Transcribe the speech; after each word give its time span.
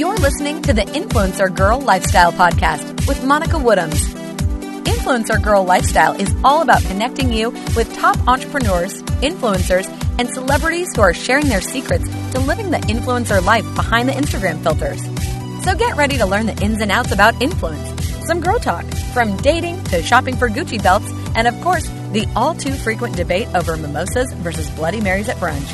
You're 0.00 0.16
listening 0.16 0.62
to 0.62 0.72
the 0.72 0.80
Influencer 0.80 1.54
Girl 1.54 1.78
Lifestyle 1.78 2.32
Podcast 2.32 3.06
with 3.06 3.22
Monica 3.22 3.56
Woodhams. 3.56 4.00
Influencer 4.84 5.42
Girl 5.42 5.62
Lifestyle 5.62 6.18
is 6.18 6.34
all 6.42 6.62
about 6.62 6.82
connecting 6.84 7.30
you 7.30 7.50
with 7.76 7.94
top 7.96 8.16
entrepreneurs, 8.26 9.02
influencers, 9.20 9.86
and 10.18 10.30
celebrities 10.30 10.88
who 10.96 11.02
are 11.02 11.12
sharing 11.12 11.50
their 11.50 11.60
secrets 11.60 12.08
to 12.32 12.40
living 12.40 12.70
the 12.70 12.78
influencer 12.78 13.44
life 13.44 13.66
behind 13.74 14.08
the 14.08 14.14
Instagram 14.14 14.62
filters. 14.62 15.02
So 15.64 15.76
get 15.76 15.98
ready 15.98 16.16
to 16.16 16.24
learn 16.24 16.46
the 16.46 16.58
ins 16.64 16.80
and 16.80 16.90
outs 16.90 17.12
about 17.12 17.42
influence, 17.42 17.86
some 18.24 18.40
girl 18.40 18.58
talk, 18.58 18.86
from 19.12 19.36
dating 19.36 19.84
to 19.84 20.02
shopping 20.02 20.34
for 20.34 20.48
Gucci 20.48 20.82
belts, 20.82 21.12
and 21.34 21.46
of 21.46 21.60
course, 21.60 21.86
the 22.12 22.26
all 22.34 22.54
too 22.54 22.72
frequent 22.72 23.16
debate 23.16 23.48
over 23.54 23.76
mimosas 23.76 24.32
versus 24.36 24.70
Bloody 24.70 25.02
Marys 25.02 25.28
at 25.28 25.36
brunch. 25.36 25.68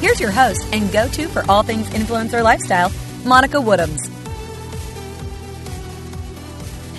Here's 0.00 0.18
your 0.18 0.32
host 0.32 0.66
and 0.72 0.90
go 0.90 1.06
to 1.06 1.28
for 1.28 1.44
all 1.48 1.62
things 1.62 1.88
influencer 1.90 2.42
lifestyle, 2.42 2.90
Monica 3.24 3.58
Woodhams. 3.58 4.08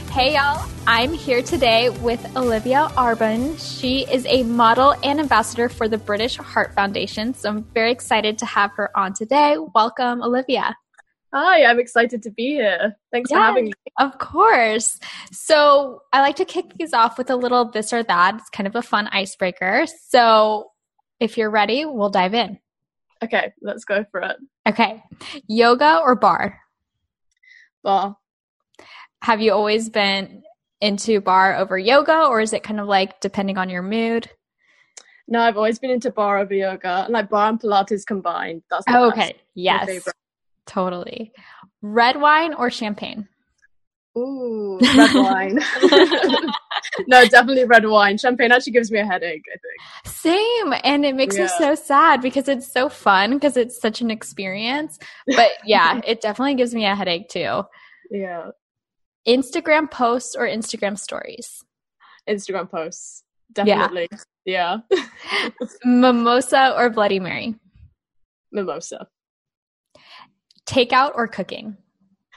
Hey 0.09 0.35
y'all, 0.35 0.65
I'm 0.87 1.11
here 1.11 1.41
today 1.41 1.89
with 1.89 2.37
Olivia 2.37 2.89
Arben. 2.95 3.57
She 3.59 4.05
is 4.09 4.25
a 4.27 4.43
model 4.43 4.95
and 5.03 5.19
ambassador 5.19 5.67
for 5.67 5.89
the 5.89 5.97
British 5.97 6.37
Heart 6.37 6.75
Foundation, 6.75 7.33
so 7.33 7.49
I'm 7.49 7.63
very 7.73 7.91
excited 7.91 8.37
to 8.37 8.45
have 8.45 8.71
her 8.73 8.97
on 8.97 9.13
today. 9.13 9.57
Welcome, 9.75 10.21
Olivia. 10.21 10.77
Hi, 11.33 11.65
I'm 11.65 11.79
excited 11.79 12.23
to 12.23 12.31
be 12.31 12.53
here. 12.53 12.95
Thanks 13.11 13.29
for 13.29 13.39
having 13.39 13.65
me. 13.65 13.73
Of 13.99 14.17
course. 14.19 14.99
So, 15.31 16.03
I 16.13 16.21
like 16.21 16.35
to 16.37 16.45
kick 16.45 16.73
these 16.77 16.93
off 16.93 17.17
with 17.17 17.31
a 17.31 17.35
little 17.35 17.65
this 17.65 17.91
or 17.91 18.03
that. 18.03 18.35
It's 18.35 18.49
kind 18.49 18.67
of 18.67 18.75
a 18.75 18.81
fun 18.81 19.07
icebreaker. 19.07 19.85
So, 20.09 20.69
if 21.19 21.37
you're 21.37 21.49
ready, 21.49 21.85
we'll 21.85 22.11
dive 22.11 22.35
in. 22.35 22.59
Okay, 23.23 23.53
let's 23.61 23.85
go 23.85 24.05
for 24.11 24.21
it. 24.21 24.37
Okay. 24.67 25.03
Yoga 25.47 25.99
or 25.99 26.15
bar? 26.15 26.59
Barre. 27.83 28.15
Have 29.21 29.41
you 29.41 29.53
always 29.53 29.89
been 29.89 30.43
into 30.81 31.21
barre 31.21 31.57
over 31.57 31.77
yoga, 31.77 32.25
or 32.25 32.41
is 32.41 32.51
it 32.51 32.63
kind 32.63 32.79
of 32.79 32.87
like 32.87 33.21
depending 33.21 33.57
on 33.57 33.69
your 33.69 33.81
mood? 33.81 34.29
No, 35.27 35.39
I've 35.39 35.55
always 35.55 35.79
been 35.79 35.91
into 35.91 36.11
barre 36.11 36.39
over 36.39 36.53
yoga, 36.53 37.07
like 37.09 37.29
barre 37.29 37.49
and 37.49 37.59
Pilates 37.59 38.05
combined. 38.05 38.63
That's 38.69 38.83
oh, 38.89 39.07
okay. 39.11 39.35
Yes. 39.55 40.05
Totally. 40.65 41.31
Red 41.81 42.19
wine 42.19 42.53
or 42.53 42.69
champagne? 42.69 43.29
Ooh, 44.17 44.79
red 44.79 45.13
wine. 45.15 45.59
no, 47.07 47.25
definitely 47.25 47.65
red 47.65 47.85
wine. 47.85 48.17
Champagne 48.17 48.51
actually 48.51 48.73
gives 48.73 48.91
me 48.91 48.99
a 48.99 49.05
headache, 49.05 49.43
I 49.51 49.57
think. 49.57 50.15
Same. 50.15 50.73
And 50.83 51.03
it 51.03 51.15
makes 51.15 51.35
yeah. 51.35 51.43
me 51.43 51.49
so 51.57 51.75
sad 51.75 52.21
because 52.21 52.47
it's 52.47 52.71
so 52.71 52.89
fun 52.89 53.33
because 53.33 53.57
it's 53.57 53.79
such 53.79 54.01
an 54.01 54.11
experience. 54.11 54.99
But 55.27 55.51
yeah, 55.65 55.99
it 56.07 56.21
definitely 56.21 56.55
gives 56.55 56.75
me 56.75 56.85
a 56.85 56.95
headache 56.95 57.27
too. 57.29 57.63
Yeah. 58.11 58.49
Instagram 59.27 59.89
posts 59.89 60.35
or 60.35 60.45
Instagram 60.45 60.99
stories? 60.99 61.63
Instagram 62.29 62.69
posts. 62.69 63.23
Definitely. 63.51 64.09
Yeah. 64.45 64.77
yeah. 64.91 65.49
Mimosa 65.85 66.75
or 66.77 66.89
Bloody 66.89 67.19
Mary? 67.19 67.55
Mimosa. 68.51 69.07
Takeout 70.67 71.11
or 71.15 71.27
cooking? 71.27 71.77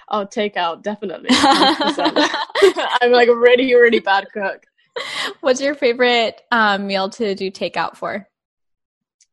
Oh, 0.08 0.24
takeout, 0.24 0.82
definitely. 0.82 1.28
I'm 3.02 3.10
like 3.10 3.28
a 3.28 3.34
really, 3.34 3.74
really 3.74 4.00
bad 4.00 4.26
cook. 4.32 4.64
What's 5.40 5.60
your 5.60 5.74
favorite 5.74 6.42
um, 6.52 6.86
meal 6.86 7.10
to 7.10 7.34
do 7.34 7.50
takeout 7.50 7.96
for? 7.96 8.28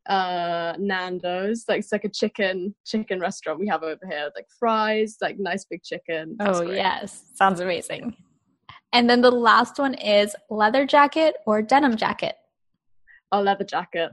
Uh, 0.08 0.74
Nando's. 0.78 1.64
Like 1.68 1.80
it's 1.80 1.92
like 1.92 2.04
a 2.04 2.08
chicken 2.08 2.74
chicken 2.84 3.20
restaurant 3.20 3.58
we 3.58 3.68
have 3.68 3.82
over 3.82 4.06
here. 4.06 4.30
Like 4.34 4.46
fries, 4.58 5.16
like 5.22 5.38
nice 5.38 5.64
big 5.64 5.82
chicken. 5.82 6.36
That's 6.38 6.58
oh 6.58 6.66
great. 6.66 6.76
yes, 6.76 7.22
sounds 7.34 7.60
amazing. 7.60 8.14
And 8.92 9.08
then 9.08 9.22
the 9.22 9.30
last 9.30 9.78
one 9.78 9.94
is 9.94 10.36
leather 10.50 10.86
jacket 10.86 11.36
or 11.46 11.62
denim 11.62 11.96
jacket. 11.96 12.36
Oh, 13.32 13.40
leather 13.40 13.64
jacket. 13.64 14.12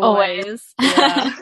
Always. 0.00 0.74
Yeah. 0.82 1.32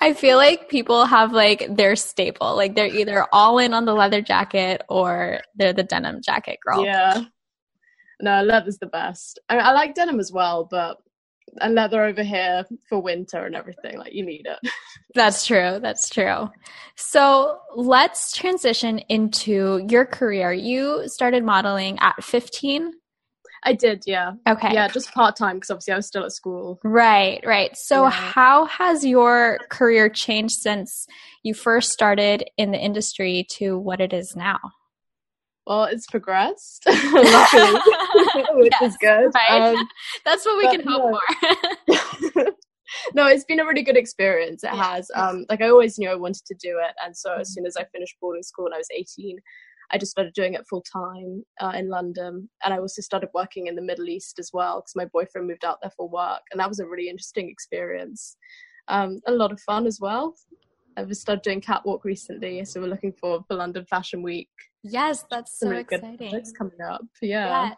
I 0.00 0.12
feel 0.12 0.36
like 0.36 0.68
people 0.68 1.06
have 1.06 1.32
like 1.32 1.66
their 1.76 1.96
staple. 1.96 2.56
Like 2.56 2.74
they're 2.74 2.86
either 2.86 3.26
all 3.32 3.58
in 3.58 3.72
on 3.72 3.84
the 3.84 3.94
leather 3.94 4.20
jacket 4.20 4.82
or 4.88 5.40
they're 5.54 5.72
the 5.72 5.82
denim 5.82 6.20
jacket 6.22 6.58
girl. 6.64 6.84
Yeah. 6.84 7.24
No, 8.20 8.42
leather's 8.42 8.78
the 8.78 8.86
best. 8.86 9.38
I, 9.48 9.56
mean, 9.56 9.64
I 9.64 9.72
like 9.72 9.94
denim 9.94 10.20
as 10.20 10.32
well, 10.32 10.68
but 10.70 10.98
and 11.60 11.74
leather 11.74 12.04
over 12.04 12.22
here 12.22 12.64
for 12.88 13.00
winter 13.00 13.44
and 13.44 13.54
everything. 13.54 13.98
Like 13.98 14.12
you 14.12 14.24
need 14.24 14.46
it. 14.46 14.70
That's 15.14 15.46
true. 15.46 15.78
That's 15.80 16.08
true. 16.08 16.50
So 16.96 17.58
let's 17.76 18.32
transition 18.32 18.98
into 19.08 19.86
your 19.88 20.04
career. 20.04 20.52
You 20.52 21.08
started 21.08 21.44
modeling 21.44 21.98
at 22.00 22.22
15. 22.22 22.92
I 23.64 23.72
did, 23.72 24.04
yeah. 24.06 24.32
Okay. 24.46 24.72
Yeah, 24.72 24.88
just 24.88 25.12
part 25.12 25.36
time 25.36 25.56
because 25.56 25.70
obviously 25.70 25.94
I 25.94 25.96
was 25.96 26.06
still 26.06 26.24
at 26.24 26.32
school. 26.32 26.80
Right, 26.84 27.42
right. 27.46 27.74
So, 27.76 28.04
yeah. 28.04 28.10
how 28.10 28.66
has 28.66 29.04
your 29.04 29.58
career 29.70 30.08
changed 30.10 30.56
since 30.56 31.06
you 31.42 31.54
first 31.54 31.90
started 31.90 32.44
in 32.58 32.72
the 32.72 32.78
industry 32.78 33.46
to 33.52 33.78
what 33.78 34.00
it 34.00 34.12
is 34.12 34.36
now? 34.36 34.58
Well, 35.66 35.84
it's 35.84 36.06
progressed, 36.06 36.84
luckily, 36.86 37.80
which 38.54 38.72
yes, 38.80 38.92
is 38.92 38.96
good. 38.98 39.30
Right? 39.34 39.74
Um, 39.74 39.88
That's 40.24 40.44
what 40.44 40.58
we 40.58 40.76
can 40.76 40.86
hope 40.86 41.12
no. 41.12 41.96
for. 42.34 42.44
no, 43.14 43.26
it's 43.26 43.44
been 43.44 43.60
a 43.60 43.64
really 43.64 43.82
good 43.82 43.96
experience. 43.96 44.62
It 44.62 44.70
yeah. 44.74 44.94
has. 44.94 45.10
Um, 45.14 45.46
like 45.48 45.62
I 45.62 45.70
always 45.70 45.98
knew 45.98 46.10
I 46.10 46.16
wanted 46.16 46.44
to 46.46 46.54
do 46.54 46.80
it, 46.86 46.94
and 47.02 47.16
so 47.16 47.32
as 47.32 47.48
mm-hmm. 47.48 47.52
soon 47.54 47.66
as 47.66 47.78
I 47.78 47.84
finished 47.84 48.16
boarding 48.20 48.42
school 48.42 48.66
and 48.66 48.74
I 48.74 48.78
was 48.78 48.88
eighteen, 48.94 49.38
I 49.94 49.98
just 49.98 50.10
started 50.10 50.34
doing 50.34 50.54
it 50.54 50.66
full 50.68 50.82
time 50.82 51.44
uh, 51.60 51.72
in 51.76 51.88
London. 51.88 52.50
And 52.64 52.74
I 52.74 52.78
also 52.78 53.00
started 53.00 53.28
working 53.32 53.68
in 53.68 53.76
the 53.76 53.82
Middle 53.82 54.08
East 54.08 54.40
as 54.40 54.50
well 54.52 54.80
because 54.80 54.96
my 54.96 55.06
boyfriend 55.06 55.46
moved 55.46 55.64
out 55.64 55.78
there 55.80 55.92
for 55.96 56.08
work. 56.08 56.42
And 56.50 56.58
that 56.58 56.68
was 56.68 56.80
a 56.80 56.86
really 56.86 57.08
interesting 57.08 57.48
experience. 57.48 58.36
Um, 58.88 59.20
a 59.26 59.32
lot 59.32 59.52
of 59.52 59.60
fun 59.60 59.86
as 59.86 60.00
well. 60.00 60.34
I've 60.96 61.14
started 61.16 61.42
doing 61.42 61.60
catwalk 61.60 62.04
recently, 62.04 62.64
so 62.64 62.80
we're 62.80 62.88
looking 62.88 63.12
forward 63.12 63.42
for 63.48 63.54
London 63.54 63.84
Fashion 63.84 64.22
Week. 64.22 64.48
Yes, 64.82 65.24
that's 65.30 65.58
so 65.58 65.70
exciting. 65.70 66.34
It's 66.34 66.52
coming 66.52 66.80
up. 66.88 67.02
Yeah. 67.22 67.68
Yes. 67.68 67.76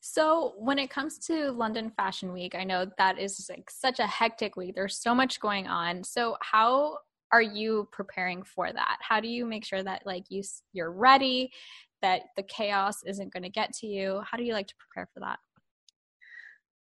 So 0.00 0.54
when 0.58 0.78
it 0.78 0.90
comes 0.90 1.18
to 1.26 1.50
London 1.50 1.90
Fashion 1.96 2.32
Week, 2.32 2.54
I 2.54 2.62
know 2.64 2.86
that 2.98 3.18
is 3.18 3.46
like 3.48 3.70
such 3.70 3.98
a 3.98 4.06
hectic 4.06 4.54
week. 4.56 4.74
There's 4.74 5.00
so 5.00 5.14
much 5.14 5.40
going 5.40 5.66
on. 5.66 6.04
So 6.04 6.36
how 6.42 6.98
are 7.32 7.42
you 7.42 7.88
preparing 7.92 8.42
for 8.42 8.72
that? 8.72 8.98
How 9.00 9.20
do 9.20 9.28
you 9.28 9.44
make 9.46 9.64
sure 9.64 9.82
that 9.82 10.02
like 10.06 10.24
you 10.28 10.42
you're 10.72 10.92
ready, 10.92 11.52
that 12.02 12.22
the 12.36 12.42
chaos 12.42 13.02
isn't 13.06 13.32
going 13.32 13.42
to 13.42 13.48
get 13.48 13.72
to 13.74 13.86
you? 13.86 14.22
How 14.28 14.36
do 14.36 14.44
you 14.44 14.52
like 14.52 14.68
to 14.68 14.74
prepare 14.76 15.08
for 15.12 15.20
that? 15.20 15.38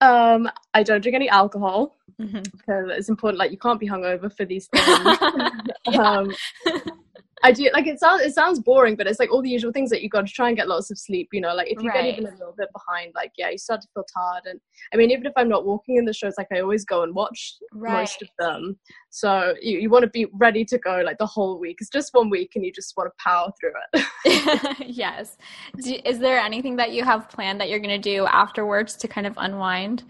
Um, 0.01 0.49
I 0.73 0.83
don't 0.83 1.01
drink 1.01 1.15
any 1.15 1.29
alcohol 1.29 1.97
mm-hmm. 2.19 2.41
because 2.51 2.89
it's 2.89 3.09
important. 3.09 3.39
Like 3.39 3.51
you 3.51 3.57
can't 3.57 3.79
be 3.79 3.87
hungover 3.87 4.33
for 4.33 4.45
these 4.45 4.67
things. 4.73 5.97
um, 5.97 6.33
I 7.43 7.51
do 7.51 7.69
like 7.73 7.87
it 7.87 7.99
sounds 7.99 8.21
it 8.21 8.33
sounds 8.33 8.59
boring, 8.59 8.95
but 8.95 9.07
it's 9.07 9.19
like 9.19 9.31
all 9.31 9.41
the 9.41 9.49
usual 9.49 9.71
things 9.71 9.89
that 9.89 10.01
you 10.01 10.09
got 10.09 10.27
to 10.27 10.33
try 10.33 10.49
and 10.49 10.57
get 10.57 10.67
lots 10.67 10.91
of 10.91 10.97
sleep. 10.97 11.29
You 11.31 11.41
know, 11.41 11.53
like 11.55 11.71
if 11.71 11.81
you 11.81 11.89
right. 11.89 12.03
get 12.03 12.19
even 12.19 12.27
a 12.27 12.37
little 12.37 12.55
bit 12.57 12.69
behind, 12.73 13.13
like 13.15 13.31
yeah, 13.37 13.49
you 13.49 13.57
start 13.57 13.81
to 13.81 13.87
feel 13.93 14.05
tired. 14.13 14.43
And 14.45 14.59
I 14.93 14.97
mean, 14.97 15.11
even 15.11 15.25
if 15.25 15.33
I'm 15.35 15.49
not 15.49 15.65
walking 15.65 15.97
in 15.97 16.05
the 16.05 16.13
shows, 16.13 16.33
like 16.37 16.47
I 16.53 16.59
always 16.59 16.85
go 16.85 17.03
and 17.03 17.13
watch 17.15 17.55
right. 17.73 17.99
most 17.99 18.21
of 18.21 18.27
them. 18.37 18.77
So 19.09 19.55
you, 19.61 19.79
you 19.79 19.89
want 19.89 20.03
to 20.03 20.09
be 20.09 20.27
ready 20.33 20.65
to 20.65 20.77
go 20.77 21.01
like 21.05 21.17
the 21.17 21.25
whole 21.25 21.59
week. 21.59 21.77
It's 21.79 21.89
just 21.89 22.13
one 22.13 22.29
week, 22.29 22.51
and 22.55 22.65
you 22.65 22.71
just 22.71 22.93
want 22.97 23.09
to 23.09 23.23
power 23.23 23.51
through 23.59 23.73
it. 23.93 24.85
yes. 24.87 25.37
Do, 25.81 25.97
is 26.05 26.19
there 26.19 26.39
anything 26.39 26.75
that 26.77 26.91
you 26.91 27.03
have 27.03 27.29
planned 27.29 27.59
that 27.61 27.69
you're 27.69 27.79
going 27.79 27.89
to 27.89 27.97
do 27.97 28.25
afterwards 28.25 28.95
to 28.97 29.07
kind 29.07 29.25
of 29.25 29.33
unwind? 29.37 30.03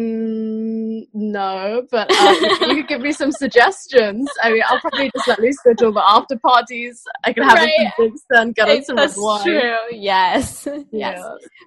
Mm, 0.00 1.08
no, 1.12 1.86
but 1.90 2.10
um, 2.10 2.70
you 2.70 2.76
could 2.76 2.88
give 2.88 3.00
me 3.02 3.12
some 3.12 3.30
suggestions. 3.30 4.30
I 4.42 4.52
mean, 4.52 4.62
I'll 4.66 4.80
probably 4.80 5.10
just 5.14 5.28
let 5.28 5.40
me 5.40 5.52
schedule 5.52 5.92
the 5.92 6.02
after 6.02 6.38
parties. 6.38 7.02
I 7.24 7.34
can 7.34 7.42
have 7.42 7.58
right. 7.58 7.68
a 7.68 7.76
few 7.76 7.90
drinks 7.98 8.22
and 8.30 8.54
get 8.54 8.70
on 8.70 8.82
some 8.82 8.96
red 8.96 9.12
wine. 9.16 9.42
True. 9.42 9.76
Yes. 9.92 10.66
Yes. 10.92 11.22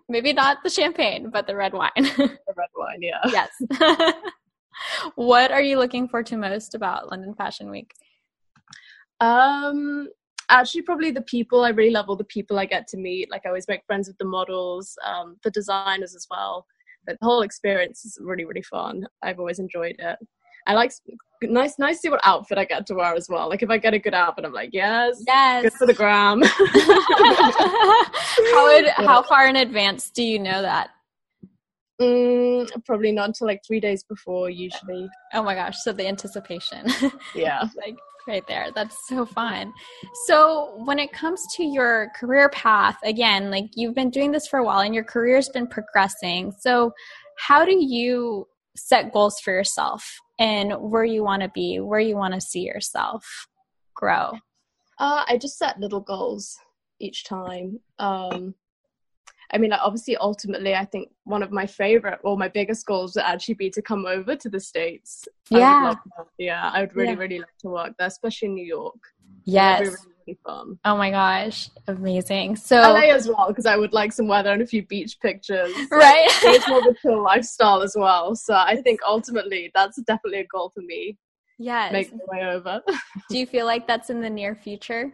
Maybe 0.10 0.34
not 0.34 0.58
the 0.64 0.70
champagne, 0.70 1.30
but 1.30 1.48
the 1.48 1.56
red 1.56 1.74
wine. 1.74 1.92
the 1.96 2.40
red 2.58 2.70
wine. 2.76 3.02
Yeah. 3.02 3.20
Yes. 3.26 3.52
what 5.16 5.52
are 5.52 5.62
you 5.62 5.78
looking 5.78 6.08
forward 6.08 6.26
to 6.28 6.38
most 6.38 6.76
about 6.76 7.10
London 7.10 7.34
Fashion 7.36 7.70
Week? 7.70 7.94
Um, 9.20 10.10
actually 10.50 10.82
probably 10.82 11.10
the 11.10 11.22
people 11.22 11.64
i 11.64 11.70
really 11.70 11.90
love 11.90 12.10
all 12.10 12.18
the 12.18 12.24
people 12.26 12.60
i 12.60 12.66
get 12.66 12.86
to 12.86 12.98
meet 12.98 13.32
like 13.32 13.44
i 13.46 13.48
always 13.48 13.68
make 13.70 13.82
friends 13.86 14.10
with 14.10 14.18
the 14.18 14.26
models 14.26 14.98
um, 15.06 15.38
the 15.42 15.50
designers 15.52 16.14
as 16.14 16.28
well 16.30 16.66
the 17.06 17.18
whole 17.22 17.42
experience 17.42 18.06
is 18.06 18.18
really 18.22 18.46
really 18.46 18.62
fun. 18.64 19.06
I've 19.22 19.40
always 19.40 19.60
enjoyed 19.60 19.96
it. 20.00 20.18
I 20.66 20.74
like 20.74 20.92
nice 21.42 21.78
nice 21.78 21.98
to 21.98 22.02
see 22.04 22.10
what 22.10 22.22
outfit 22.24 22.58
i 22.58 22.64
get 22.64 22.86
to 22.88 22.96
wear 22.96 23.14
as 23.16 23.28
well. 23.30 23.50
Like 23.50 23.64
if 23.64 23.70
i 23.70 23.78
get 23.78 23.94
a 23.94 24.00
good 24.00 24.14
outfit 24.14 24.46
i'm 24.46 24.54
like 24.54 24.70
yes 24.72 25.22
yes. 25.28 25.64
good 25.64 25.74
for 25.74 25.88
the 25.88 25.94
gram. 25.94 26.42
How 28.54 28.66
would, 28.66 28.88
how 29.06 29.24
far 29.24 29.48
in 29.48 29.58
advance 29.58 30.10
do 30.10 30.24
you 30.24 30.40
know 30.40 30.62
that 30.62 30.90
Mm, 32.02 32.70
probably 32.86 33.12
not 33.12 33.28
until 33.28 33.48
like 33.48 33.62
three 33.66 33.80
days 33.80 34.04
before, 34.04 34.50
usually. 34.50 35.08
Oh 35.34 35.44
my 35.44 35.56
gosh! 35.56 35.78
So 35.82 35.94
the 35.94 36.08
anticipation. 36.08 36.88
Yeah. 37.36 37.68
like 37.78 37.96
right 38.28 38.44
there. 38.48 38.70
That's 38.74 38.98
so 39.08 39.26
fun. 39.26 39.74
So 40.26 40.82
when 40.86 41.00
it 41.00 41.12
comes 41.12 41.46
to 41.56 41.64
your 41.64 42.10
career 42.16 42.50
path, 42.50 42.98
again, 43.04 43.52
like 43.52 43.66
you've 43.76 43.96
been 43.96 44.10
doing 44.10 44.32
this 44.32 44.48
for 44.48 44.60
a 44.60 44.64
while, 44.64 44.80
and 44.80 44.96
your 44.96 45.04
career's 45.04 45.50
been 45.50 45.68
progressing. 45.68 46.54
So 46.60 46.94
how 47.38 47.66
do 47.66 47.76
you 47.78 48.48
set 48.76 49.14
goals 49.14 49.40
for 49.44 49.52
yourself 49.52 50.04
and 50.40 50.74
where 50.74 51.06
you 51.06 51.24
want 51.24 51.44
to 51.44 51.50
be, 51.54 51.80
where 51.80 52.00
you 52.00 52.16
want 52.16 52.34
to 52.34 52.42
see 52.42 52.62
yourself 52.62 53.48
grow? 53.94 54.32
Uh, 55.00 55.26
I 55.28 55.38
just 55.38 55.58
set 55.58 55.80
little 55.80 56.00
goals 56.00 56.58
each 57.00 57.26
time. 57.26 57.80
Um, 58.00 58.56
I 59.54 59.58
mean, 59.60 59.70
like, 59.70 59.82
obviously, 59.84 60.18
ultimately, 60.18 60.74
I 60.74 60.84
think 60.86 61.10
one 61.26 61.44
of 61.44 61.52
my 61.52 61.66
favorite 61.68 62.20
or 62.24 62.36
my 62.38 62.48
biggest 62.48 62.86
goals 62.86 63.16
would 63.16 63.24
actually 63.24 63.54
be 63.54 63.70
to 63.72 63.82
come 63.82 64.06
over 64.06 64.36
to 64.36 64.50
the 64.50 64.60
States. 64.60 65.28
Yeah. 65.52 65.94
yeah, 66.40 66.72
I 66.74 66.82
would 66.82 66.96
really, 66.96 67.12
Yeah. 67.14 67.18
really 67.20 67.40
like 67.40 67.58
to 67.60 67.68
work 67.70 67.94
there, 68.00 68.08
especially 68.08 68.48
in 68.48 68.56
New 68.56 68.66
York. 68.66 68.96
Yes. 69.46 69.80
Be 69.82 69.86
really, 69.86 69.98
really 70.26 70.40
fun. 70.46 70.80
Oh 70.86 70.98
my 70.98 71.12
gosh. 71.12 71.70
Amazing. 71.88 72.56
So, 72.56 72.78
LA 72.78 73.12
as 73.14 73.28
well, 73.28 73.46
because 73.50 73.66
I 73.68 73.78
would 73.78 73.94
like 73.94 74.12
some 74.12 74.28
weather 74.28 74.52
and 74.52 74.62
a 74.62 74.66
few 74.66 74.84
beach 74.88 75.20
pictures. 75.22 75.72
right? 75.92 76.26
it's 76.44 76.68
more 76.68 76.80
of 76.80 76.86
a 76.86 76.94
chill 77.02 77.22
lifestyle 77.22 77.82
as 77.84 77.96
well. 77.96 78.36
So 78.36 78.56
I 78.56 78.78
think 78.78 79.02
ultimately 79.08 79.70
that's 79.76 80.02
definitely 80.02 80.40
a 80.40 80.48
goal 80.48 80.72
for 80.74 80.82
me. 80.82 81.18
yes. 81.60 81.92
Make 81.92 82.12
my 82.12 82.20
way 82.28 82.46
over. 82.56 82.82
Do 83.30 83.38
you 83.38 83.46
feel 83.46 83.66
like 83.68 83.86
that's 83.88 84.10
in 84.10 84.20
the 84.22 84.30
near 84.30 84.56
future? 84.56 85.14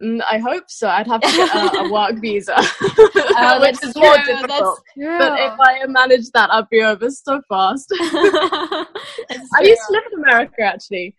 Mm, 0.00 0.22
I 0.30 0.38
hope 0.38 0.64
so. 0.68 0.88
I'd 0.88 1.06
have 1.06 1.20
to 1.20 1.26
get 1.32 1.54
a, 1.54 1.78
a 1.80 1.92
work 1.92 2.16
visa, 2.20 2.54
Oh, 2.56 3.58
which 3.60 3.82
is 3.82 3.94
more 3.96 4.16
difficult. 4.18 4.80
But 4.96 5.38
if 5.40 5.60
I 5.60 5.84
manage 5.86 6.30
that, 6.30 6.52
I'd 6.52 6.68
be 6.70 6.82
over 6.82 7.10
so 7.10 7.40
fast. 7.48 7.88
I 8.00 8.86
used 9.60 9.82
to 9.88 9.92
live 9.92 10.02
in 10.12 10.22
America 10.22 10.62
actually. 10.62 11.14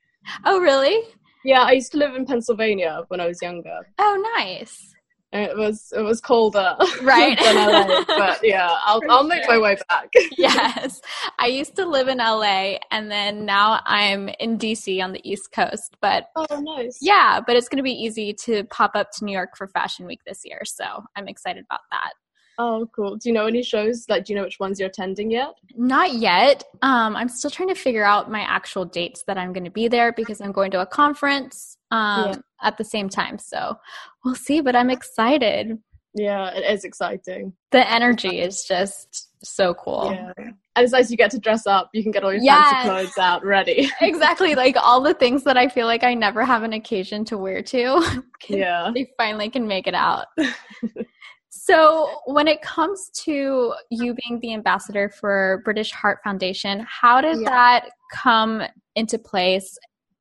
oh, 0.46 0.60
really? 0.60 1.04
Yeah, 1.46 1.62
I 1.64 1.74
used 1.74 1.92
to 1.92 1.98
live 1.98 2.16
in 2.16 2.26
Pennsylvania 2.26 3.04
when 3.10 3.20
I 3.20 3.28
was 3.28 3.42
younger. 3.42 3.82
Oh, 4.00 4.34
nice. 4.38 4.93
It 5.36 5.58
was 5.58 5.92
it 5.96 6.02
was 6.02 6.22
colder, 6.22 6.76
Right. 7.02 7.38
than 7.40 7.56
LA, 7.56 8.04
but 8.08 8.40
yeah, 8.44 8.70
I'll 8.86 9.02
For 9.02 9.10
I'll 9.10 9.24
make 9.24 9.48
my 9.48 9.58
way 9.58 9.76
back. 9.90 10.10
yes. 10.38 11.02
I 11.40 11.48
used 11.48 11.76
to 11.78 11.86
live 11.88 12.08
in 12.08 12.20
LA 12.20 12.76
and 12.92 13.10
then 13.10 13.44
now 13.44 13.82
I'm 13.86 14.30
in 14.40 14.60
DC 14.60 15.04
on 15.04 15.12
the 15.12 15.28
East 15.28 15.52
Coast. 15.52 15.98
But 16.02 16.28
Oh, 16.36 16.46
nice. 16.62 17.00
yeah, 17.02 17.40
but 17.46 17.56
it's 17.56 17.68
going 17.68 17.78
to 17.78 17.84
be 17.84 17.92
easy 17.92 18.32
to 18.46 18.64
pop 18.66 18.92
up 18.94 19.10
to 19.14 19.26
New 19.26 19.34
York 19.34 19.58
for 19.58 19.68
Fashion 19.68 20.06
Week 20.06 20.20
this 20.28 20.42
year. 20.46 20.62
So 20.66 20.86
I'm 21.16 21.28
excited 21.28 21.66
about 21.68 21.82
that. 21.92 22.12
Oh, 22.60 22.88
cool. 22.96 23.16
Do 23.16 23.30
you 23.30 23.34
know 23.34 23.48
any 23.48 23.64
shows? 23.64 24.06
Like, 24.08 24.26
do 24.26 24.34
you 24.34 24.38
know 24.38 24.44
which 24.44 24.60
ones 24.60 24.80
you're 24.80 24.88
attending 24.90 25.32
yet? 25.32 25.56
Not 25.76 26.14
yet. 26.14 26.64
Um, 26.84 27.16
I'm 27.16 27.28
still 27.28 27.50
trying 27.50 27.70
to 27.70 27.76
figure 27.76 28.04
out 28.04 28.30
my 28.30 28.42
actual 28.42 28.86
dates 28.86 29.24
that 29.26 29.40
I'm 29.40 29.54
going 29.54 29.64
to 29.64 29.72
be 29.72 29.88
there 29.88 30.14
because 30.14 30.40
I'm 30.40 30.52
going 30.52 30.70
to 30.72 30.82
a 30.82 30.86
conference 30.86 31.78
um, 31.90 32.30
Yeah. 32.30 32.36
At 32.64 32.78
the 32.78 32.84
same 32.84 33.10
time. 33.10 33.38
So 33.38 33.78
we'll 34.24 34.36
see, 34.36 34.62
but 34.62 34.76
I'm 34.76 34.90
excited. 34.90 35.78
Yeah, 36.16 36.52
it 36.52 36.64
is 36.72 36.84
exciting. 36.84 37.54
The 37.72 37.90
energy 37.92 38.40
is 38.40 38.64
just 38.64 39.30
so 39.44 39.74
cool. 39.74 40.12
Yeah. 40.12 40.32
And 40.76 40.84
it's 40.84 40.92
nice 40.94 41.12
you 41.12 41.18
get 41.18 41.32
to 41.32 41.40
dress 41.40 41.66
up. 41.68 41.90
You 41.94 42.02
can 42.04 42.12
get 42.12 42.24
all 42.24 42.32
your 42.32 42.42
Yes. 42.42 42.72
fancy 42.72 42.90
clothes 42.90 43.18
out 43.18 43.44
ready. 43.44 43.90
exactly 44.02 44.54
like 44.56 44.76
all 44.82 45.02
the 45.02 45.14
things 45.16 45.44
that 45.44 45.58
i 45.58 45.68
feel 45.68 45.86
like 45.88 46.04
i 46.04 46.14
never 46.14 46.46
have 46.46 46.64
an 46.64 46.74
occasion 46.74 47.26
to 47.26 47.38
wear 47.38 47.62
to 47.62 48.02
yeah. 48.48 48.90
they 48.94 49.08
finally 49.18 49.50
can 49.50 49.68
make 49.68 49.86
it 49.88 49.94
out 49.94 50.28
so 51.50 52.10
when 52.26 52.48
it 52.48 52.62
comes 52.62 53.10
to 53.14 53.74
you 53.92 54.16
being 54.26 54.40
the 54.40 54.54
ambassador 54.54 55.10
for 55.10 55.62
british 55.66 55.92
heart 55.92 56.20
foundation 56.24 56.86
how 56.90 57.22
did 57.22 57.40
Yeah. 57.42 57.50
that 57.50 57.90
come 58.14 58.64
into 58.96 59.18
place 59.20 59.78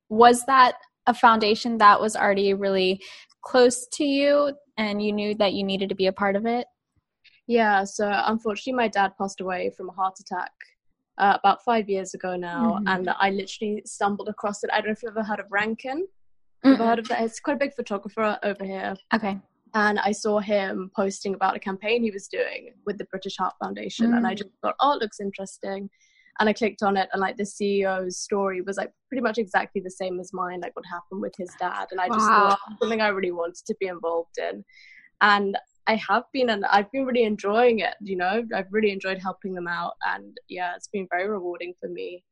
was 0.09 0.45
that 0.47 0.75
a 1.07 1.15
foundation 1.15 1.79
that 1.79 2.01
was 2.01 2.17
already 2.17 2.55
really 2.55 3.01
close 3.45 3.87
to 3.89 4.05
you 4.05 4.53
and 4.77 5.03
you 5.03 5.13
knew 5.13 5.35
that 5.35 5.53
you 5.53 5.65
needed 5.65 5.89
to 5.89 5.95
be 5.95 6.07
a 6.07 6.13
part 6.13 6.37
of 6.37 6.47
it 6.47 6.67
Yeah. 7.49 7.85
So 7.85 8.05
unfortunately, 8.33 8.75
my 8.85 8.89
dad 8.89 9.13
passed 9.19 9.41
away 9.41 9.71
from 9.77 9.89
a 9.89 9.93
heart 9.93 10.17
attack 10.21 10.53
uh, 11.19 11.37
about 11.41 11.63
five 11.65 11.89
years 11.89 12.15
ago 12.15 12.37
now, 12.37 12.79
Mhm. 12.81 12.85
and 12.93 13.11
I 13.27 13.29
literally 13.31 13.83
stumbled 13.85 14.29
across 14.29 14.63
it. 14.65 14.71
I 14.73 14.77
don't 14.79 14.87
know 14.87 14.93
if 14.93 15.03
you've 15.03 15.11
ever 15.17 15.25
heard 15.31 15.41
of 15.41 15.47
Rankin. 15.51 16.07
Ever 16.65 16.87
heard 16.87 16.99
of 17.01 17.09
that? 17.09 17.21
It's 17.23 17.41
quite 17.41 17.55
a 17.57 17.59
big 17.65 17.75
photographer 17.75 18.39
over 18.43 18.65
here. 18.65 18.95
okay 19.15 19.39
and 19.75 19.99
I 20.01 20.13
saw 20.13 20.39
him 20.39 20.91
posting 20.95 21.33
about 21.35 21.57
a 21.57 21.59
campaign 21.59 22.03
he 22.03 22.11
was 22.11 22.29
doing 22.29 22.75
with 22.87 22.97
the 22.99 23.07
British 23.07 23.37
Heart 23.39 23.55
Foundation, 23.63 24.13
and 24.15 24.27
I 24.27 24.35
Mm. 24.35 24.39
just 24.41 24.51
thought, 24.61 24.77
oh, 24.81 24.93
it 24.97 25.01
looks 25.03 25.19
interesting. 25.19 25.89
And 26.41 26.49
I 26.49 26.53
clicked 26.53 26.83
on 26.83 26.97
it, 26.97 27.09
and 27.13 27.21
like 27.21 27.37
the 27.37 27.43
CEO's 27.45 28.19
story 28.19 28.63
was 28.63 28.77
like 28.77 28.91
pretty 29.09 29.23
much 29.23 29.39
exactly 29.39 29.81
the 29.83 29.91
same 29.91 30.19
as 30.19 30.33
mine, 30.33 30.61
like 30.61 30.75
what 30.75 30.85
happened 30.91 31.21
with 31.21 31.35
his 31.37 31.55
dad. 31.61 31.87
And 31.91 32.01
I 32.01 32.09
just 32.09 32.29
Wow. 32.29 32.49
thought 32.51 32.59
something 32.81 33.01
I 33.01 33.09
really 33.09 33.33
wanted 33.33 33.65
to 33.67 33.77
be 33.79 33.87
involved 33.87 34.39
in. 34.39 34.65
And 35.21 35.57
I 35.87 35.97
have 36.09 36.25
been, 36.33 36.51
and 36.51 36.65
I've 36.67 36.91
been 36.91 37.05
really 37.05 37.25
enjoying 37.25 37.81
it. 37.81 37.95
You 38.01 38.17
know, 38.17 38.45
I've 38.55 38.73
really 38.73 38.93
enjoyed 38.93 39.19
helping 39.19 39.55
them 39.55 39.69
out, 39.69 39.95
and 40.07 40.37
yeah, 40.49 40.75
it's 40.77 40.89
been 40.89 41.07
very 41.11 41.29
rewarding 41.29 41.75
for 41.81 41.89
me. 41.89 42.25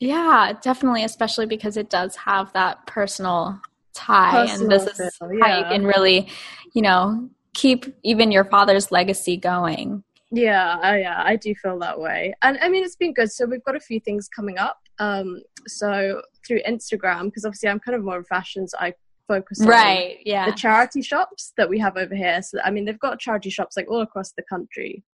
Yeah, 0.00 0.52
definitely, 0.60 1.04
especially 1.04 1.46
because 1.46 1.76
it 1.76 1.90
does 1.90 2.16
have 2.16 2.52
that 2.54 2.86
personal 2.86 3.60
tie, 3.94 4.46
and 4.46 4.70
this 4.70 4.86
is 4.86 5.16
feel, 5.16 5.28
how 5.40 5.48
you 5.48 5.64
yeah. 5.64 5.68
can 5.68 5.84
really, 5.86 6.28
you 6.72 6.82
know, 6.82 7.28
keep 7.54 7.84
even 8.02 8.32
your 8.32 8.44
father's 8.44 8.90
legacy 8.90 9.36
going. 9.36 10.02
Yeah, 10.34 10.78
I, 10.80 11.00
yeah, 11.00 11.22
I 11.22 11.36
do 11.36 11.54
feel 11.54 11.78
that 11.80 12.00
way. 12.00 12.32
And 12.42 12.58
I 12.62 12.68
mean, 12.70 12.84
it's 12.84 12.96
been 12.96 13.12
good. 13.12 13.30
So 13.30 13.44
we've 13.44 13.62
got 13.64 13.76
a 13.76 13.80
few 13.80 14.00
things 14.00 14.28
coming 14.28 14.56
up. 14.58 14.78
Um, 14.98 15.42
so 15.66 16.22
through 16.46 16.62
Instagram, 16.66 17.24
because 17.26 17.44
obviously 17.44 17.68
I'm 17.68 17.80
kind 17.80 17.94
of 17.96 18.02
more 18.02 18.16
in 18.16 18.24
fashion, 18.24 18.66
so 18.66 18.78
I 18.80 18.94
focus 19.28 19.60
on 19.60 19.68
Right? 19.68 20.18
Yeah. 20.24 20.46
the 20.46 20.56
charity 20.56 21.02
shops 21.02 21.52
that 21.58 21.68
we 21.68 21.78
have 21.78 21.96
over 21.96 22.14
here. 22.14 22.40
So 22.42 22.58
I 22.64 22.70
mean, 22.70 22.86
they've 22.86 22.98
got 22.98 23.20
charity 23.20 23.50
shops 23.50 23.76
like 23.76 23.90
all 23.90 24.00
across 24.00 24.32
the 24.32 24.42
country. 24.48 25.04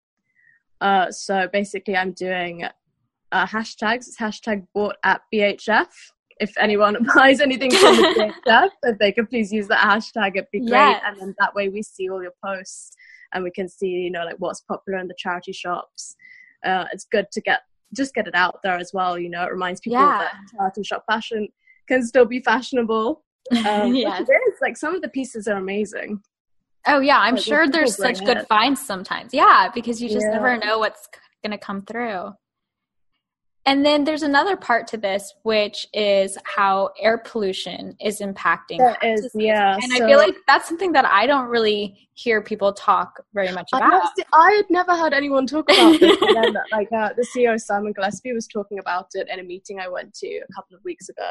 Uh, 0.79 1.11
so 1.11 1.49
basically, 1.51 1.97
I'm 1.97 2.13
doing 2.13 2.63
uh, 3.33 3.45
hashtags. 3.45 4.07
It's 4.07 4.17
hashtag 4.17 4.65
bought 4.73 4.95
at 5.03 5.21
BHF. 5.33 5.87
If 6.39 6.53
anyone 6.57 6.95
buys 7.15 7.41
anything 7.41 7.71
from 7.71 7.97
the 7.97 8.33
BHF, 8.47 8.69
if 8.83 8.97
they 8.99 9.11
could 9.11 9.29
please 9.29 9.51
use 9.51 9.67
that 9.67 9.79
hashtag, 9.85 10.37
it'd 10.37 10.47
be 10.51 10.59
great. 10.59 10.69
Yes. 10.69 11.01
And 11.05 11.19
then 11.19 11.35
that 11.39 11.53
way 11.53 11.67
we 11.67 11.83
see 11.83 12.09
all 12.09 12.21
your 12.23 12.31
posts 12.43 12.95
and 13.33 13.43
we 13.43 13.51
can 13.51 13.67
see, 13.69 13.87
you 13.87 14.11
know, 14.11 14.23
like 14.25 14.35
what's 14.39 14.61
popular 14.61 14.99
in 14.99 15.07
the 15.07 15.15
charity 15.17 15.51
shops. 15.51 16.15
Uh, 16.65 16.85
it's 16.93 17.05
good 17.05 17.27
to 17.31 17.41
get 17.41 17.61
just 17.95 18.13
get 18.13 18.27
it 18.27 18.35
out 18.35 18.59
there 18.63 18.77
as 18.77 18.91
well. 18.93 19.17
You 19.17 19.29
know, 19.29 19.43
it 19.43 19.51
reminds 19.51 19.79
people 19.81 19.99
Yeah. 19.99 20.17
that 20.19 20.33
charity 20.55 20.83
shop 20.83 21.03
fashion 21.09 21.47
can 21.87 22.05
still 22.05 22.25
be 22.25 22.39
fashionable. 22.41 23.23
Um, 23.67 23.95
yes. 23.95 24.19
it 24.29 24.31
is. 24.31 24.59
Like 24.61 24.77
some 24.77 24.93
of 24.93 25.01
the 25.01 25.09
pieces 25.09 25.47
are 25.47 25.57
amazing. 25.57 26.21
Oh 26.85 26.99
yeah, 26.99 27.17
I'm 27.17 27.33
Like, 27.33 27.43
sure 27.43 27.67
there's 27.67 27.95
such 27.95 28.23
good 28.23 28.37
it. 28.37 28.47
finds 28.47 28.79
sometimes. 28.85 29.33
Yeah, 29.33 29.69
because 29.73 29.99
you 29.99 30.07
just 30.07 30.27
Yeah. 30.27 30.33
never 30.33 30.55
know 30.57 30.77
what's 30.77 31.07
going 31.43 31.51
to 31.51 31.57
come 31.57 31.81
through. 31.81 32.33
And 33.69 33.85
then 33.85 34.03
there's 34.03 34.23
another 34.23 34.57
part 34.57 34.87
to 34.87 34.97
this, 34.97 35.31
which 35.43 35.85
is 35.93 36.39
how 36.43 36.89
air 36.99 37.19
pollution 37.19 37.95
is 38.01 38.19
impacting. 38.19 38.79
That 38.79 38.97
is, 39.03 39.29
yeah. 39.35 39.75
And 39.75 39.91
so- 39.91 40.05
I 40.05 40.07
feel 40.07 40.17
like 40.17 40.33
that's 40.47 40.67
something 40.67 40.91
that 40.93 41.05
I 41.05 41.27
don't 41.27 41.47
really 41.47 42.09
hear 42.13 42.41
people 42.41 42.73
talk 42.73 43.23
very 43.31 43.51
much 43.51 43.69
about. 43.71 44.09
see, 44.17 44.23
I 44.33 44.53
had 44.53 44.65
never 44.71 44.95
heard 44.97 45.13
anyone 45.13 45.45
talk 45.45 45.69
about 45.71 45.99
this. 45.99 46.17
then, 46.19 46.55
like 46.71 46.91
uh, 46.91 47.09
the 47.15 47.23
CEO 47.31 47.59
Simon 47.59 47.93
Gillespie 47.93 48.33
was 48.33 48.47
talking 48.47 48.79
about 48.79 49.09
it 49.13 49.29
in 49.29 49.39
a 49.39 49.43
meeting 49.43 49.79
I 49.79 49.87
went 49.87 50.15
to 50.15 50.27
a 50.27 50.53
couple 50.55 50.75
of 50.75 50.83
weeks 50.83 51.07
ago, 51.07 51.29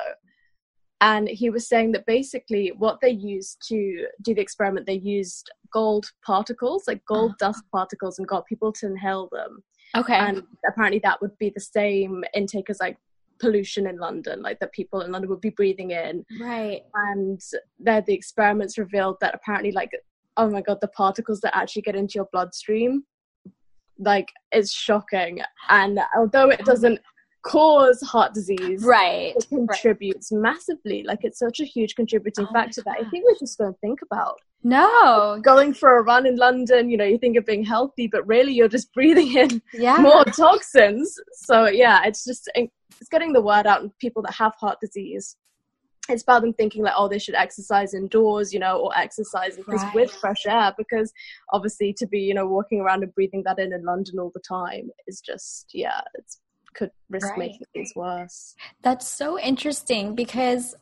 and 1.01 1.29
he 1.29 1.51
was 1.51 1.69
saying 1.69 1.91
that 1.93 2.07
basically 2.07 2.73
what 2.79 3.01
they 3.03 3.11
used 3.11 3.59
to 3.67 4.07
do 4.23 4.33
the 4.33 4.41
experiment, 4.41 4.87
they 4.87 4.95
used 4.95 5.51
gold 5.73 6.07
particles, 6.25 6.85
like 6.87 7.05
gold 7.05 7.33
dust 7.41 7.65
particles, 7.73 8.21
and 8.21 8.29
got 8.29 8.47
people 8.47 8.73
to 8.75 8.87
inhale 8.87 9.29
them. 9.33 9.65
Okay. 9.97 10.15
And 10.15 10.43
apparently, 10.67 11.01
that 11.05 11.21
would 11.21 11.37
be 11.39 11.51
the 11.51 11.61
same 11.61 12.25
intake 12.35 12.71
as 12.71 12.81
like 12.81 12.99
pollution 13.41 13.87
in 13.87 13.99
London, 13.99 14.43
like 14.43 14.59
that 14.61 14.73
people 14.73 15.01
in 15.03 15.13
London 15.13 15.31
would 15.31 15.41
be 15.41 15.51
breathing 15.51 15.93
in. 15.93 16.25
right. 16.41 16.83
and 16.95 17.41
there 17.79 18.03
the 18.03 18.15
experiments 18.15 18.79
revealed 18.79 19.17
that 19.21 19.35
apparently 19.35 19.73
like 19.73 19.91
oh 20.37 20.49
my 20.49 20.61
god 20.61 20.79
the 20.81 20.89
particles 20.89 21.41
that 21.41 21.57
actually 21.57 21.83
get 21.83 21.97
into 21.97 22.15
your 22.15 22.29
bloodstream 22.33 23.05
like 23.99 24.29
it's 24.53 24.73
shocking 24.73 25.41
and 25.69 25.99
although 26.17 26.49
it 26.49 26.65
doesn't 26.65 27.01
cause 27.43 28.01
heart 28.03 28.35
disease 28.35 28.83
Right. 28.83 29.35
it 29.37 29.47
contributes 29.49 30.33
massively 30.33 31.03
like 31.05 31.21
it's 31.23 31.39
such 31.39 31.61
a 31.61 31.65
huge 31.65 31.95
contributing 31.95 32.47
Oh 32.49 32.53
factor 32.53 32.83
that 32.83 32.97
i 33.01 33.09
think 33.11 33.27
we 33.27 33.37
just 33.39 33.59
don't 33.59 33.79
think 33.81 34.01
about 34.03 34.41
No. 34.63 35.41
going 35.43 35.73
for 35.73 35.99
a 35.99 36.03
run 36.03 36.27
in 36.27 36.37
london 36.37 36.91
you 36.91 36.97
know 36.97 37.05
you 37.05 37.19
think 37.19 37.37
of 37.37 37.47
being 37.47 37.65
healthy 37.65 38.07
but 38.07 38.27
really 38.27 38.53
you're 38.53 38.69
just 38.69 38.93
breathing 38.99 39.37
in 39.37 39.63
Yeah. 39.73 39.99
more 39.99 40.25
toxins 40.25 41.19
so 41.33 41.67
yeah 41.67 42.03
it's 42.05 42.25
just 42.25 42.51
it's 42.55 43.09
getting 43.11 43.33
the 43.33 43.43
word 43.43 43.67
out 43.67 43.83
and 43.83 43.97
people 43.99 44.23
that 44.23 44.33
have 44.35 44.55
heart 44.57 44.79
disease 44.81 45.37
it's 46.11 46.23
about 46.23 46.41
them 46.43 46.55
thinking 46.55 46.83
like 46.83 46.95
oh 46.97 47.07
they 47.09 47.19
should 47.19 47.35
exercise 47.35 47.95
indoors 47.95 48.53
you 48.53 48.59
know 48.59 48.79
or 48.79 48.97
exercise 48.97 49.59
right. 49.67 49.95
with 49.95 50.11
fresh 50.11 50.47
air 50.47 50.73
because 50.77 51.13
obviously 51.53 51.93
to 51.93 52.07
be 52.07 52.19
you 52.21 52.35
know 52.35 52.47
walking 52.47 52.81
around 52.81 53.03
and 53.03 53.15
breathing 53.15 53.43
that 53.45 53.59
in 53.59 53.73
in 53.73 53.85
london 53.85 54.19
all 54.19 54.31
the 54.35 54.41
time 54.41 54.91
is 55.07 55.21
just 55.21 55.71
yeah 55.73 56.01
it's 56.15 56.41
could 56.79 56.91
risk 57.11 57.29
right. 57.31 57.39
making 57.39 57.67
things 57.75 57.93
worse 57.97 58.55
that's 58.83 59.09
so 59.09 59.39
interesting 59.39 60.15
because 60.15 60.75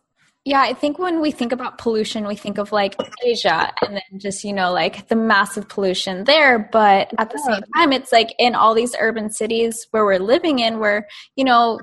yeah, 0.47 0.61
I 0.61 0.75
think 0.75 0.97
when 1.01 1.21
we 1.21 1.33
think 1.33 1.51
about 1.51 1.77
pollution, 1.77 2.25
we 2.25 2.37
think 2.37 2.59
of 2.59 2.71
like 2.71 2.95
Asia 3.25 3.73
and 3.83 3.97
then 3.97 4.21
just, 4.21 4.45
you 4.45 4.53
know, 4.53 4.73
like 4.73 5.09
the 5.09 5.17
massive 5.17 5.69
pollution 5.69 6.23
there. 6.23 6.71
But 6.71 7.13
at 7.19 7.31
the 7.31 7.39
same 7.39 7.63
time, 7.75 7.93
it's 7.93 8.13
like 8.13 8.33
in 8.39 8.55
all 8.55 8.73
these 8.73 8.95
urban 9.01 9.29
cities 9.29 9.89
where 9.91 10.05
we're 10.05 10.21
living 10.21 10.61
in, 10.61 10.79
where, 10.79 11.09
you 11.35 11.43
know, 11.43 11.81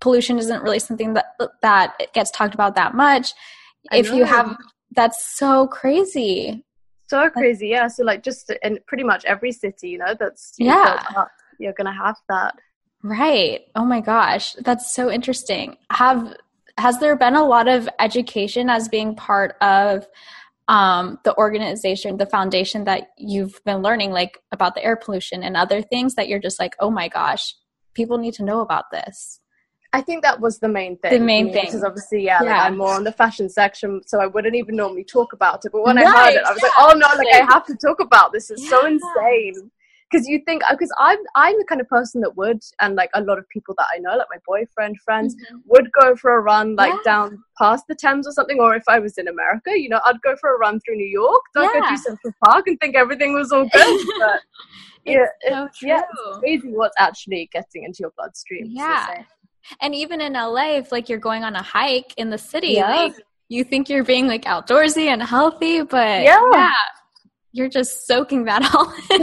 pollution 0.00 0.38
isn't 0.38 0.62
really 0.62 0.78
something 0.78 1.12
that 1.12 1.26
that 1.60 1.98
gets 2.14 2.30
talked 2.30 2.54
about 2.54 2.74
that 2.76 2.94
much. 2.94 3.34
If 3.92 4.10
you 4.12 4.24
have 4.24 4.56
that's 4.92 5.36
so 5.36 5.66
crazy. 5.66 6.64
So 7.08 7.28
crazy, 7.28 7.68
yeah. 7.68 7.88
So 7.88 8.02
like 8.02 8.22
just 8.22 8.50
in 8.62 8.78
pretty 8.86 9.04
much 9.04 9.26
every 9.26 9.52
city, 9.52 9.90
you 9.90 9.98
know, 9.98 10.14
that's 10.18 10.54
yeah, 10.58 11.26
you're 11.58 11.74
gonna 11.74 11.92
have 11.92 12.16
that. 12.30 12.54
Right. 13.06 13.60
Oh 13.76 13.84
my 13.84 14.00
gosh, 14.00 14.54
that's 14.54 14.92
so 14.92 15.10
interesting. 15.10 15.76
Have 15.90 16.36
has 16.76 16.98
there 16.98 17.14
been 17.16 17.36
a 17.36 17.44
lot 17.44 17.68
of 17.68 17.88
education 18.00 18.68
as 18.68 18.88
being 18.88 19.14
part 19.14 19.54
of 19.60 20.06
um, 20.66 21.20
the 21.22 21.34
organization, 21.36 22.16
the 22.16 22.26
foundation 22.26 22.84
that 22.84 23.10
you've 23.16 23.62
been 23.64 23.78
learning, 23.78 24.10
like 24.10 24.42
about 24.50 24.74
the 24.74 24.84
air 24.84 24.96
pollution 24.96 25.44
and 25.44 25.56
other 25.56 25.82
things 25.82 26.16
that 26.16 26.26
you're 26.26 26.40
just 26.40 26.58
like, 26.58 26.74
oh 26.80 26.90
my 26.90 27.06
gosh, 27.06 27.54
people 27.94 28.18
need 28.18 28.34
to 28.34 28.44
know 28.44 28.60
about 28.60 28.90
this? 28.90 29.40
I 29.92 30.00
think 30.00 30.24
that 30.24 30.40
was 30.40 30.58
the 30.58 30.68
main 30.68 30.98
thing. 30.98 31.12
The 31.12 31.24
main 31.24 31.52
thing. 31.52 31.66
Because 31.66 31.84
obviously, 31.84 32.24
yeah, 32.24 32.42
yeah. 32.42 32.50
Like 32.50 32.62
I'm 32.62 32.76
more 32.76 32.94
on 32.94 33.04
the 33.04 33.12
fashion 33.12 33.48
section, 33.48 34.02
so 34.04 34.20
I 34.20 34.26
wouldn't 34.26 34.56
even 34.56 34.74
normally 34.74 35.04
talk 35.04 35.32
about 35.32 35.64
it. 35.64 35.70
But 35.70 35.84
when 35.84 35.96
right, 35.96 36.06
I 36.06 36.24
heard 36.24 36.34
it, 36.34 36.44
I 36.44 36.52
was 36.52 36.60
yeah. 36.60 36.68
like, 36.68 36.76
oh 36.78 36.92
no, 36.98 37.06
like 37.16 37.34
I 37.34 37.54
have 37.54 37.64
to 37.66 37.76
talk 37.76 38.00
about 38.00 38.32
this. 38.32 38.50
It's 38.50 38.64
yeah. 38.64 38.70
so 38.70 38.84
insane. 38.84 39.70
Because 40.10 40.28
you 40.28 40.40
think, 40.46 40.62
because 40.70 40.92
I'm 40.98 41.18
I'm 41.34 41.58
the 41.58 41.64
kind 41.64 41.80
of 41.80 41.88
person 41.88 42.20
that 42.20 42.36
would, 42.36 42.60
and 42.80 42.94
like 42.94 43.10
a 43.14 43.22
lot 43.22 43.38
of 43.38 43.48
people 43.48 43.74
that 43.78 43.86
I 43.92 43.98
know, 43.98 44.16
like 44.16 44.28
my 44.30 44.38
boyfriend 44.46 45.00
friends, 45.00 45.34
mm-hmm. 45.34 45.58
would 45.66 45.90
go 46.00 46.14
for 46.14 46.36
a 46.36 46.40
run 46.40 46.76
like 46.76 47.02
down 47.02 47.42
past 47.58 47.84
the 47.88 47.94
Thames 47.94 48.26
or 48.26 48.32
something. 48.32 48.60
Or 48.60 48.74
if 48.76 48.84
I 48.88 48.98
was 48.98 49.18
in 49.18 49.28
America, 49.28 49.70
you 49.74 49.88
know, 49.88 50.00
I'd 50.04 50.22
go 50.22 50.36
for 50.36 50.54
a 50.54 50.58
run 50.58 50.80
through 50.80 50.96
New 50.96 51.06
York, 51.06 51.40
go 51.54 51.66
go 51.72 51.80
to 51.80 51.98
Central 51.98 52.32
Park, 52.44 52.68
and 52.68 52.78
think 52.80 52.94
everything 52.94 53.34
was 53.34 53.52
all 53.52 53.68
good. 53.68 54.06
But 55.06 55.12
yeah, 55.12 55.26
it's, 55.42 55.80
so 55.80 55.86
yeah, 55.86 56.02
it's 56.02 56.38
crazy 56.38 56.72
what's 56.72 56.96
actually 56.98 57.48
getting 57.52 57.84
into 57.84 57.98
your 58.00 58.12
bloodstream. 58.16 58.66
Yeah. 58.70 59.22
And 59.80 59.94
even 59.94 60.20
in 60.20 60.32
LA, 60.32 60.78
if 60.78 60.90
like 60.90 61.08
you're 61.08 61.18
going 61.18 61.44
on 61.44 61.54
a 61.54 61.62
hike 61.62 62.12
in 62.16 62.30
the 62.30 62.38
city, 62.38 62.72
yeah. 62.72 62.90
like 62.90 63.14
you 63.48 63.62
think 63.62 63.88
you're 63.88 64.02
being 64.02 64.26
like 64.26 64.44
outdoorsy 64.46 65.06
and 65.06 65.22
healthy, 65.22 65.82
but 65.82 66.24
yeah, 66.24 66.40
yeah 66.52 66.72
you're 67.56 67.68
just 67.68 68.06
soaking 68.06 68.44
that 68.44 68.62
all 68.74 68.92
in. 69.10 69.22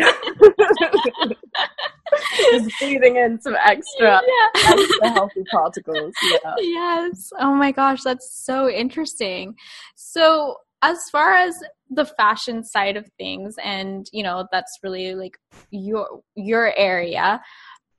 just 2.51 2.79
breathing 2.79 3.15
in 3.17 3.39
some 3.41 3.55
extra, 3.63 4.21
yeah. 4.25 4.49
extra 4.55 5.09
healthy 5.09 5.43
particles. 5.51 6.13
Yeah. 6.23 6.53
Yes. 6.59 7.31
Oh 7.39 7.53
my 7.53 7.71
gosh, 7.71 8.01
that's 8.03 8.43
so 8.45 8.69
interesting. 8.69 9.55
So 9.95 10.57
as 10.81 10.97
far 11.11 11.33
as 11.33 11.55
the 11.89 12.05
fashion 12.05 12.63
side 12.63 12.97
of 12.97 13.07
things 13.17 13.55
and 13.63 14.07
you 14.11 14.23
know 14.23 14.47
that's 14.51 14.79
really 14.81 15.13
like 15.13 15.37
your 15.69 16.21
your 16.35 16.73
area 16.75 17.39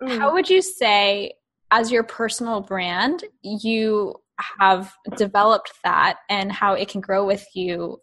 mm. 0.03 0.19
how 0.19 0.33
would 0.33 0.51
you 0.51 0.61
say 0.61 1.33
as 1.75 1.91
your 1.91 2.05
personal 2.05 2.61
brand, 2.61 3.25
you 3.43 4.15
have 4.61 4.93
developed 5.17 5.73
that 5.83 6.19
and 6.31 6.53
how 6.53 6.75
it 6.75 6.89
can 6.89 7.01
grow 7.01 7.27
with 7.27 7.45
you 7.55 7.99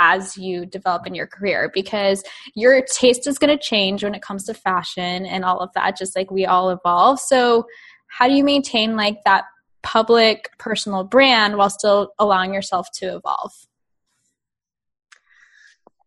as 0.00 0.36
you 0.36 0.64
develop 0.64 1.06
in 1.06 1.14
your 1.14 1.26
career 1.26 1.70
because 1.74 2.24
your 2.54 2.82
taste 2.82 3.26
is 3.26 3.38
going 3.38 3.56
to 3.56 3.62
change 3.62 4.02
when 4.02 4.14
it 4.14 4.22
comes 4.22 4.44
to 4.44 4.54
fashion 4.54 5.26
and 5.26 5.44
all 5.44 5.60
of 5.60 5.70
that 5.74 5.96
just 5.96 6.16
like 6.16 6.30
we 6.30 6.46
all 6.46 6.70
evolve 6.70 7.20
so 7.20 7.64
how 8.08 8.26
do 8.26 8.34
you 8.34 8.42
maintain 8.42 8.96
like 8.96 9.18
that 9.24 9.44
public 9.82 10.50
personal 10.58 11.04
brand 11.04 11.56
while 11.56 11.70
still 11.70 12.12
allowing 12.18 12.52
yourself 12.54 12.88
to 12.92 13.14
evolve 13.16 13.52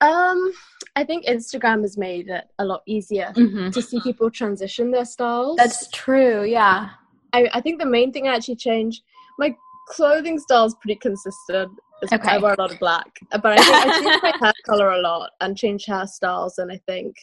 um 0.02 0.52
I 0.96 1.04
think 1.04 1.26
Instagram 1.26 1.82
has 1.82 1.98
made 1.98 2.30
it 2.30 2.44
a 2.60 2.66
lot 2.66 2.82
easier 2.86 3.34
mm-hmm. 3.36 3.72
to 3.72 3.82
see 3.82 4.00
people 4.02 4.30
transition 4.30 4.92
their 4.92 5.06
styles. 5.06 5.58
That's 5.58 5.90
true, 5.90 6.44
yeah. 6.44 6.90
I, 7.34 7.50
I 7.52 7.62
think 7.62 7.80
the 7.80 7.88
main 7.88 8.14
thing 8.14 8.28
I 8.28 8.36
actually 8.36 8.58
changed, 8.58 9.02
my 9.40 9.56
clothing 9.88 10.38
style 10.38 10.66
is 10.66 10.76
pretty 10.80 11.00
consistent. 11.00 11.72
Okay. 12.12 12.30
I 12.30 12.38
wear 12.38 12.54
a 12.54 12.62
lot 12.62 12.72
of 12.72 12.80
black, 12.80 13.08
but 13.32 13.46
I 13.46 13.58
think 13.58 13.76
I 13.76 14.00
changed 14.00 14.24
my 14.24 14.34
hair 14.42 14.54
color 14.66 14.92
a 14.92 15.02
lot 15.02 15.32
and 15.42 15.58
change 15.58 15.86
hairstyles, 15.86 16.54
and 16.58 16.72
I 16.72 16.80
think 16.88 17.16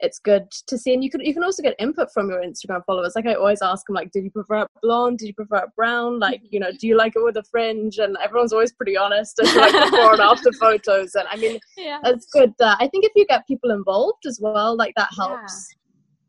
it's 0.00 0.18
good 0.18 0.50
to 0.66 0.78
see. 0.78 0.94
And 0.94 1.02
you 1.02 1.10
can 1.10 1.20
you 1.20 1.34
can 1.34 1.44
also 1.44 1.62
get 1.62 1.74
input 1.78 2.12
from 2.12 2.30
your 2.30 2.42
Instagram 2.42 2.84
followers. 2.86 3.12
Like 3.16 3.26
I 3.26 3.34
always 3.34 3.62
ask 3.62 3.86
them, 3.86 3.94
like, 3.94 4.10
did 4.12 4.24
you 4.24 4.30
prefer 4.30 4.62
it 4.62 4.68
blonde? 4.82 5.18
Did 5.18 5.26
you 5.26 5.34
prefer 5.34 5.58
it 5.58 5.70
brown? 5.76 6.18
Like, 6.18 6.42
you 6.50 6.60
know, 6.60 6.70
do 6.70 6.86
you 6.86 6.96
like 6.96 7.14
it 7.16 7.22
with 7.22 7.36
a 7.36 7.44
fringe? 7.50 7.98
And 7.98 8.16
everyone's 8.22 8.52
always 8.52 8.72
pretty 8.72 8.96
honest 8.96 9.38
as 9.42 9.54
like 9.56 9.72
before 9.72 10.12
and 10.12 10.20
after 10.32 10.52
photos. 10.52 11.14
And 11.14 11.26
I 11.30 11.36
mean, 11.36 11.58
yeah. 11.76 12.00
it's 12.04 12.26
good. 12.26 12.52
That 12.58 12.76
I 12.80 12.88
think 12.88 13.04
if 13.04 13.12
you 13.16 13.26
get 13.26 13.46
people 13.46 13.70
involved 13.70 14.26
as 14.26 14.38
well, 14.40 14.76
like 14.76 14.94
that 14.96 15.08
helps. 15.16 15.68
Yeah 15.70 15.80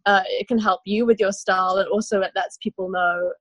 uh, 0.06 0.22
it 0.28 0.48
can 0.48 0.60
help 0.60 0.82
you 0.86 1.06
with 1.06 1.20
your 1.20 1.32
style 1.32 1.78
and 1.78 1.88
also 1.90 2.22
it 2.22 2.32
lets 2.36 2.58
people 2.58 2.90
know 2.90 3.32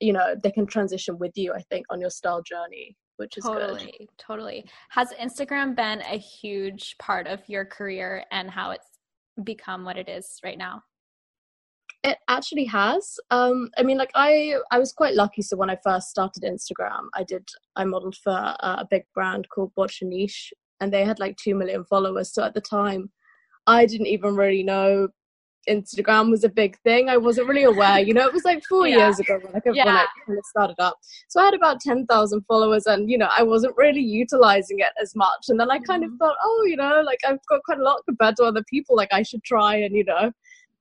you 0.00 0.12
know 0.12 0.34
they 0.42 0.50
can 0.50 0.66
transition 0.66 1.18
with 1.18 1.32
you 1.36 1.52
i 1.54 1.60
think 1.70 1.86
on 1.90 2.00
your 2.00 2.10
style 2.10 2.42
journey 2.42 2.96
which 3.16 3.36
is 3.36 3.44
totally 3.44 3.94
good. 3.98 4.08
totally 4.18 4.64
has 4.90 5.12
instagram 5.20 5.74
been 5.74 6.02
a 6.02 6.18
huge 6.18 6.96
part 6.98 7.26
of 7.26 7.40
your 7.48 7.64
career 7.64 8.24
and 8.30 8.50
how 8.50 8.70
it's 8.70 8.96
become 9.44 9.84
what 9.84 9.96
it 9.96 10.08
is 10.08 10.38
right 10.44 10.58
now? 10.58 10.82
It 12.02 12.18
actually 12.28 12.66
has. 12.66 13.18
Um 13.30 13.68
i 13.78 13.82
mean 13.82 13.98
like 13.98 14.12
i 14.14 14.54
i 14.70 14.78
was 14.78 14.92
quite 14.92 15.14
lucky 15.14 15.42
so 15.42 15.56
when 15.56 15.70
i 15.70 15.78
first 15.82 16.08
started 16.08 16.44
instagram 16.44 17.08
i 17.14 17.24
did 17.24 17.48
i 17.74 17.84
modeled 17.84 18.16
for 18.16 18.32
uh, 18.32 18.76
a 18.78 18.86
big 18.90 19.04
brand 19.14 19.48
called 19.48 19.72
Botcha 19.74 20.04
Niche 20.04 20.52
and 20.80 20.92
they 20.92 21.04
had 21.04 21.18
like 21.18 21.36
2 21.36 21.54
million 21.54 21.84
followers 21.84 22.32
so 22.32 22.44
at 22.44 22.54
the 22.54 22.60
time 22.60 23.10
i 23.66 23.86
didn't 23.86 24.06
even 24.06 24.36
really 24.36 24.62
know 24.62 25.08
Instagram 25.68 26.30
was 26.30 26.44
a 26.44 26.48
big 26.48 26.78
thing. 26.80 27.08
I 27.08 27.16
wasn't 27.16 27.48
really 27.48 27.64
aware. 27.64 27.98
You 28.00 28.14
know, 28.14 28.26
it 28.26 28.32
was 28.32 28.44
like 28.44 28.62
four 28.64 28.86
yeah. 28.86 28.98
years 28.98 29.18
ago 29.18 29.38
when 29.42 29.54
I, 29.54 29.60
yeah. 29.72 29.84
when 29.84 29.94
I 29.94 30.06
kind 30.26 30.38
of 30.38 30.44
started 30.46 30.76
up. 30.78 30.98
So 31.28 31.40
I 31.40 31.46
had 31.46 31.54
about 31.54 31.80
10,000 31.80 32.42
followers 32.42 32.86
and, 32.86 33.10
you 33.10 33.18
know, 33.18 33.28
I 33.36 33.42
wasn't 33.42 33.76
really 33.76 34.00
utilizing 34.00 34.78
it 34.80 34.92
as 35.00 35.14
much. 35.16 35.46
And 35.48 35.58
then 35.58 35.70
I 35.70 35.78
kind 35.80 36.04
mm-hmm. 36.04 36.12
of 36.14 36.18
thought, 36.18 36.36
oh, 36.42 36.64
you 36.66 36.76
know, 36.76 37.02
like 37.04 37.18
I've 37.26 37.44
got 37.48 37.62
quite 37.64 37.78
a 37.78 37.82
lot 37.82 38.02
compared 38.06 38.36
to 38.36 38.44
other 38.44 38.62
people. 38.68 38.96
Like 38.96 39.12
I 39.12 39.22
should 39.22 39.42
try 39.44 39.76
and, 39.76 39.94
you 39.94 40.04
know, 40.04 40.32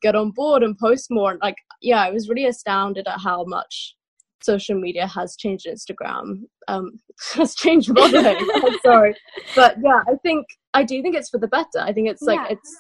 get 0.02 0.16
on 0.16 0.32
board 0.32 0.64
and 0.64 0.78
post 0.78 1.08
more. 1.10 1.32
And 1.32 1.40
like, 1.42 1.58
yeah, 1.82 2.04
I 2.04 2.12
was 2.12 2.30
really 2.30 2.46
astounded 2.46 3.08
at 3.08 3.20
how 3.20 3.44
much 3.46 3.96
social 4.42 4.80
media 4.80 5.08
has 5.08 5.36
changed 5.36 5.66
Instagram. 5.66 6.44
Um, 6.68 7.00
has 7.34 7.56
changed 7.56 7.92
modeling. 7.92 8.38
I'm 8.56 8.80
sorry. 8.84 9.16
But 9.56 9.78
yeah, 9.84 10.04
I 10.08 10.16
think, 10.22 10.46
I 10.74 10.84
do 10.84 11.02
think 11.02 11.16
it's 11.16 11.30
for 11.30 11.40
the 11.40 11.48
better. 11.48 11.80
I 11.80 11.92
think 11.92 12.10
it's 12.10 12.22
like, 12.22 12.40
yeah. 12.40 12.54
it's, 12.54 12.78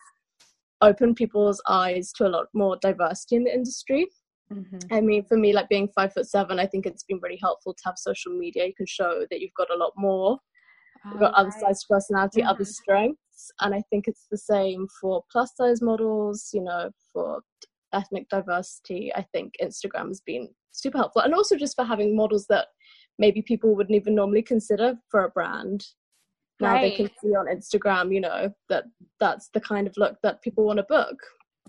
open 0.82 1.16
people's 1.16 1.62
eyes 1.68 2.12
to 2.14 2.28
a 2.28 2.30
lot 2.30 2.48
more 2.54 2.78
diversity 2.82 3.36
in 3.36 3.44
the 3.46 3.54
industry. 3.54 4.08
Mm-hmm. 4.52 4.94
I 4.94 5.02
mean, 5.02 5.26
for 5.26 5.38
me, 5.38 5.54
like 5.54 5.70
being 5.70 5.90
five 5.96 6.14
foot 6.14 6.28
seven, 6.28 6.60
I 6.60 6.68
think 6.68 6.86
it's 6.86 7.04
been 7.04 7.20
really 7.22 7.40
helpful 7.42 7.74
to 7.74 7.82
have 7.86 7.98
social 7.98 8.32
media. 8.32 8.66
You 8.66 8.76
can 8.76 8.86
show 8.86 9.26
that 9.30 9.40
you've 9.40 9.54
got 9.58 9.72
a 9.72 9.78
lot 9.78 9.94
more. 9.98 10.38
You've 11.12 11.20
got 11.20 11.36
other 11.36 11.52
size 11.52 11.84
personality, 11.88 12.42
mm-hmm. 12.42 12.50
other 12.50 12.66
strengths, 12.66 13.52
and 13.62 13.76
I 13.76 13.84
think 13.92 14.08
it's 14.08 14.26
the 14.32 14.40
same 14.40 14.88
for 15.00 15.24
plus 15.32 15.52
size 15.56 15.80
models. 15.80 16.50
You 16.52 16.64
know, 16.64 16.90
for 17.14 17.42
ethnic 17.94 18.28
diversity, 18.30 19.14
I 19.14 19.24
think 19.32 19.54
Instagram 19.62 20.08
has 20.08 20.22
been 20.26 20.50
super 20.72 20.98
helpful, 20.98 21.22
and 21.22 21.36
also 21.36 21.56
just 21.58 21.76
for 21.76 21.86
having 21.86 22.16
models 22.16 22.48
that 22.50 22.70
maybe 23.20 23.44
people 23.44 23.76
wouldn't 23.76 23.96
even 23.96 24.16
normally 24.16 24.42
consider 24.42 24.96
for 25.12 25.26
a 25.26 25.30
brand 25.30 25.86
now 26.60 26.74
right. 26.74 26.82
they 26.82 26.96
can 26.96 27.10
see 27.22 27.36
on 27.36 27.48
Instagram, 27.48 28.14
you 28.14 28.22
know, 28.22 28.54
that 28.70 28.86
that's 29.20 29.50
the 29.54 29.62
kind 29.62 29.88
of 29.88 29.94
look 29.98 30.18
that 30.24 30.42
people 30.42 30.66
want 30.66 30.78
to 30.78 30.84
book. 30.84 31.18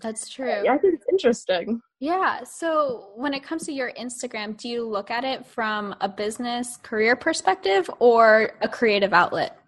That's 0.03 0.29
true. 0.29 0.63
Yeah, 0.65 0.75
I 0.75 0.79
think 0.79 0.95
it's 0.95 1.07
interesting. 1.11 1.81
Yeah. 2.01 2.45
So 2.45 3.13
when 3.17 3.33
it 3.33 3.43
comes 3.43 3.65
to 3.65 3.73
your 3.73 3.93
Instagram, 3.99 4.57
do 4.57 4.69
you 4.69 4.87
look 4.87 5.11
at 5.11 5.25
it 5.25 5.47
from 5.47 5.95
a 6.01 6.09
business 6.09 6.77
career 6.83 7.17
perspective 7.17 7.89
or 7.99 8.53
a 8.61 8.69
creative 8.69 9.15
outlet? 9.15 9.59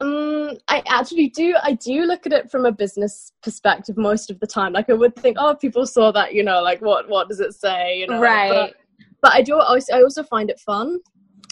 Um, 0.00 0.56
I 0.68 0.82
actually 0.88 1.28
do. 1.28 1.54
I 1.62 1.74
do 1.74 2.02
look 2.04 2.26
at 2.26 2.32
it 2.32 2.50
from 2.50 2.64
a 2.64 2.72
business 2.72 3.32
perspective 3.42 3.96
most 3.96 4.30
of 4.30 4.40
the 4.40 4.46
time. 4.46 4.72
Like 4.72 4.90
I 4.90 4.94
would 4.94 5.14
think, 5.16 5.36
oh, 5.38 5.54
people 5.54 5.86
saw 5.86 6.10
that, 6.12 6.34
you 6.34 6.42
know, 6.42 6.60
like 6.62 6.80
what 6.80 7.08
what 7.08 7.28
does 7.28 7.40
it 7.40 7.52
say, 7.52 7.98
you 7.98 8.08
know? 8.08 8.20
Right. 8.20 8.48
But, 8.50 8.74
but 9.20 9.32
I 9.32 9.42
do. 9.42 9.60
Also, 9.60 9.94
I 9.94 10.02
also 10.02 10.24
find 10.24 10.50
it 10.50 10.58
fun. 10.58 10.98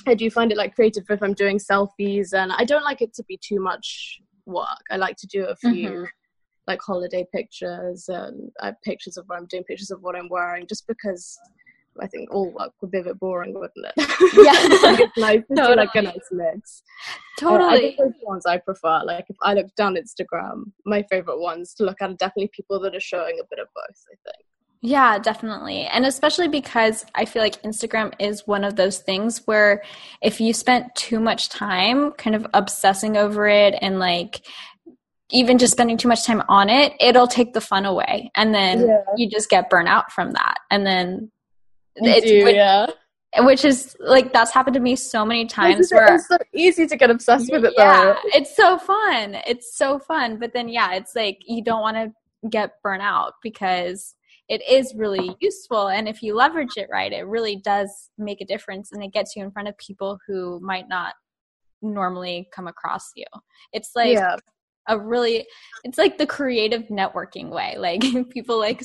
I 0.07 0.15
do 0.15 0.31
find 0.31 0.53
it 0.53 0.59
like 0.59 0.75
creative 0.75 1.05
if 1.09 1.23
I'm 1.23 1.35
doing 1.35 1.59
selfies, 1.59 2.33
and 2.33 2.53
I 2.53 2.65
don't 2.65 2.85
like 2.85 3.03
it 3.03 3.15
to 3.15 3.25
be 3.25 3.39
too 3.43 3.61
much 3.61 4.21
work. 4.47 4.67
I 4.91 4.97
like 4.97 5.17
to 5.17 5.27
do 5.27 5.47
a 5.47 5.57
few 5.57 5.91
mm-hmm. 5.91 6.05
like 6.67 6.81
holiday 6.81 7.27
pictures 7.33 8.09
and 8.09 8.51
uh, 8.61 8.73
pictures 8.85 9.17
of 9.17 9.25
what 9.27 9.39
I'm 9.39 9.47
doing, 9.47 9.65
pictures 9.65 9.91
of 9.91 10.03
what 10.03 10.17
I'm 10.17 10.29
wearing, 10.29 10.67
just 10.67 10.87
because 10.87 11.39
I 12.01 12.07
think 12.07 12.33
all 12.33 12.51
work 12.51 12.73
would 12.81 12.91
be 12.91 12.99
a 12.99 13.05
bit 13.05 13.19
boring, 13.19 13.55
wouldn't 13.55 13.73
it? 13.77 13.93
Yeah, 13.97 14.07
it's 15.01 15.19
nice 15.19 15.43
to 15.49 15.55
totally. 15.55 15.77
like 15.77 15.95
a 15.95 16.03
nice 16.03 16.29
mix. 16.31 16.83
Totally. 17.39 17.63
Uh, 17.63 17.73
I 17.73 17.79
think 17.79 17.99
those 17.99 18.13
ones 18.23 18.47
I 18.47 18.59
prefer. 18.59 19.03
Like 19.05 19.27
if 19.29 19.37
I 19.43 19.55
look 19.55 19.75
down 19.77 19.97
Instagram, 19.97 20.73
my 20.85 21.03
favorite 21.11 21.41
ones 21.41 21.75
to 21.75 21.85
look 21.85 22.01
at 22.01 22.11
are 22.11 22.15
definitely 22.15 22.51
people 22.55 22.81
that 22.81 22.95
are 22.95 23.01
showing 23.01 23.39
a 23.41 23.47
bit 23.51 23.59
of 23.59 23.69
both. 23.75 24.05
I 24.13 24.17
think. 24.25 24.47
Yeah, 24.83 25.19
definitely. 25.19 25.83
And 25.83 26.07
especially 26.07 26.49
because 26.49 27.05
I 27.15 27.27
feel 27.27 27.43
like 27.43 27.63
Instagram 27.63 28.15
is 28.19 28.47
one 28.47 28.65
of 28.65 28.77
those 28.77 28.99
things 28.99 29.43
where 29.45 29.83
if 30.23 30.41
you 30.41 30.55
spent 30.55 30.95
too 30.95 31.21
much 31.21 31.51
time 31.51 32.13
kind 32.13 32.35
of 32.35 32.47
obsessing 32.55 33.19
over 33.19 33.47
it 33.47 33.75
and 33.83 33.99
like 33.99 34.47
even 35.31 35.59
just 35.59 35.73
spending 35.73 35.99
too 35.99 36.09
much 36.09 36.25
time 36.25 36.43
on 36.49 36.71
it, 36.71 36.95
it'll 36.99 37.27
take 37.27 37.53
the 37.53 37.61
fun 37.61 37.85
away. 37.85 38.31
And 38.35 38.55
then 38.55 38.87
yeah. 38.87 39.03
you 39.17 39.29
just 39.29 39.51
get 39.51 39.69
burnt 39.69 39.89
out 39.89 40.13
from 40.13 40.33
that. 40.33 40.57
And 40.71 40.87
then 40.87 41.31
it's 41.97 42.27
do, 42.27 42.45
which, 42.45 42.55
yeah. 42.55 42.87
Which 43.41 43.65
is 43.67 43.95
like 44.01 44.33
that's 44.33 44.51
happened 44.51 44.75
to 44.75 44.81
me 44.81 44.97
so 44.97 45.27
many 45.27 45.45
times 45.45 45.81
it's, 45.81 45.93
where 45.93 46.15
it's 46.15 46.27
so 46.27 46.39
easy 46.55 46.87
to 46.87 46.97
get 46.97 47.11
obsessed 47.11 47.53
with 47.53 47.67
it 47.67 47.75
yeah, 47.77 48.05
though. 48.05 48.17
It's 48.33 48.57
so 48.57 48.79
fun. 48.79 49.37
It's 49.47 49.77
so 49.77 49.99
fun. 49.99 50.39
But 50.39 50.55
then 50.55 50.71
yeah, 50.71 50.95
it's 50.95 51.15
like 51.15 51.39
you 51.47 51.63
don't 51.63 51.83
want 51.83 51.97
to 51.97 52.49
get 52.49 52.83
burnt 52.83 53.03
out 53.03 53.35
because 53.43 54.15
it 54.51 54.61
is 54.69 54.95
really 54.97 55.35
useful 55.41 55.89
and 55.89 56.09
if 56.09 56.23
you 56.23 56.35
leverage 56.35 56.77
it 56.77 56.89
right 56.91 57.13
it 57.13 57.27
really 57.27 57.57
does 57.57 58.11
make 58.19 58.41
a 58.43 58.45
difference 58.45 58.93
and 58.93 59.03
it 59.03 59.13
gets 59.13 59.35
you 59.35 59.43
in 59.43 59.51
front 59.51 59.69
of 59.69 59.79
people 59.79 60.19
who 60.27 60.61
might 60.61 60.89
not 60.89 61.15
normally 61.81 62.49
come 62.53 62.67
across 62.67 63.13
you 63.15 63.25
it's 63.73 63.93
like 63.95 64.15
yeah. 64.15 64.37
a 64.89 64.99
really 64.99 65.47
it's 65.85 65.97
like 65.97 66.19
the 66.19 66.27
creative 66.27 66.83
networking 66.89 67.49
way 67.49 67.77
like 67.79 68.03
people 68.31 68.59
like 68.59 68.83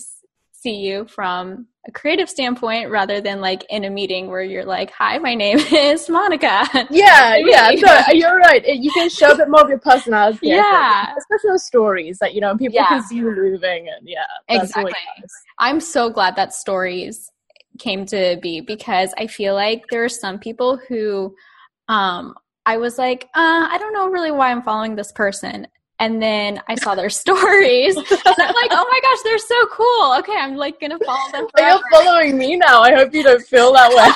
see 0.66 0.78
you 0.78 1.06
from 1.06 1.68
a 1.88 1.92
creative 1.92 2.28
standpoint 2.28 2.90
rather 2.90 3.22
than 3.22 3.40
like 3.40 3.64
in 3.70 3.84
a 3.84 3.90
meeting 3.92 4.28
where 4.28 4.42
you're 4.42 4.66
like, 4.66 4.90
"Hi, 4.92 5.20
my 5.20 5.36
name 5.36 5.60
is 5.72 6.10
Monica." 6.10 6.66
Yeah, 6.90 7.36
yeah, 7.38 7.70
no, 7.76 8.14
you're 8.14 8.38
right. 8.38 8.66
You 8.66 8.92
can 8.92 9.10
show 9.10 9.34
a 9.34 9.38
bit 9.38 9.48
more 9.48 9.62
of 9.62 9.70
your 9.70 9.78
personality. 9.80 10.48
Yeah, 10.48 11.14
especially 11.16 11.52
those 11.52 11.68
stories 11.68 12.18
that 12.20 12.34
you 12.34 12.42
know 12.42 12.58
people 12.58 12.74
yeah. 12.74 12.88
can 12.88 13.04
see 13.04 13.18
you 13.18 13.30
moving, 13.36 13.88
and 13.90 14.08
yeah, 14.08 14.26
exactly. 14.50 14.94
Nice. 15.20 15.32
I'm 15.60 15.80
so 15.80 16.10
glad 16.10 16.36
that 16.36 16.54
stories 16.54 17.32
came 17.78 18.06
to 18.08 18.40
be 18.42 18.62
because 18.62 19.14
I 19.18 19.28
feel 19.28 19.54
like 19.54 19.84
there 19.92 20.04
are 20.04 20.10
some 20.10 20.40
people 20.40 20.80
who 20.88 21.36
um 21.88 22.34
I 22.66 22.78
was 22.78 22.98
like, 22.98 23.26
uh, 23.36 23.68
I 23.70 23.78
don't 23.78 23.94
know 23.94 24.08
really 24.10 24.32
why 24.32 24.50
I'm 24.50 24.64
following 24.64 24.96
this 24.96 25.12
person. 25.12 25.68
And 26.00 26.22
then 26.22 26.62
I 26.68 26.76
saw 26.76 26.96
their 26.96 27.10
stories. 27.22 27.96
and 27.96 28.06
I'm 28.10 28.56
like, 28.56 28.72
oh 28.72 28.86
my 28.90 29.00
gosh, 29.02 29.20
they're 29.24 29.38
so 29.38 29.68
cool. 29.68 30.16
Okay, 30.20 30.36
I'm 30.38 30.56
like 30.56 30.80
gonna 30.80 31.00
follow 31.06 31.32
them. 31.32 31.48
Forever. 31.56 31.80
You're 31.80 32.04
following 32.04 32.38
me 32.38 32.56
now. 32.58 32.82
I 32.82 32.94
hope 32.94 33.14
you 33.14 33.24
don't 33.24 33.42
feel 33.42 33.74
that 33.74 33.90
way. 33.90 34.10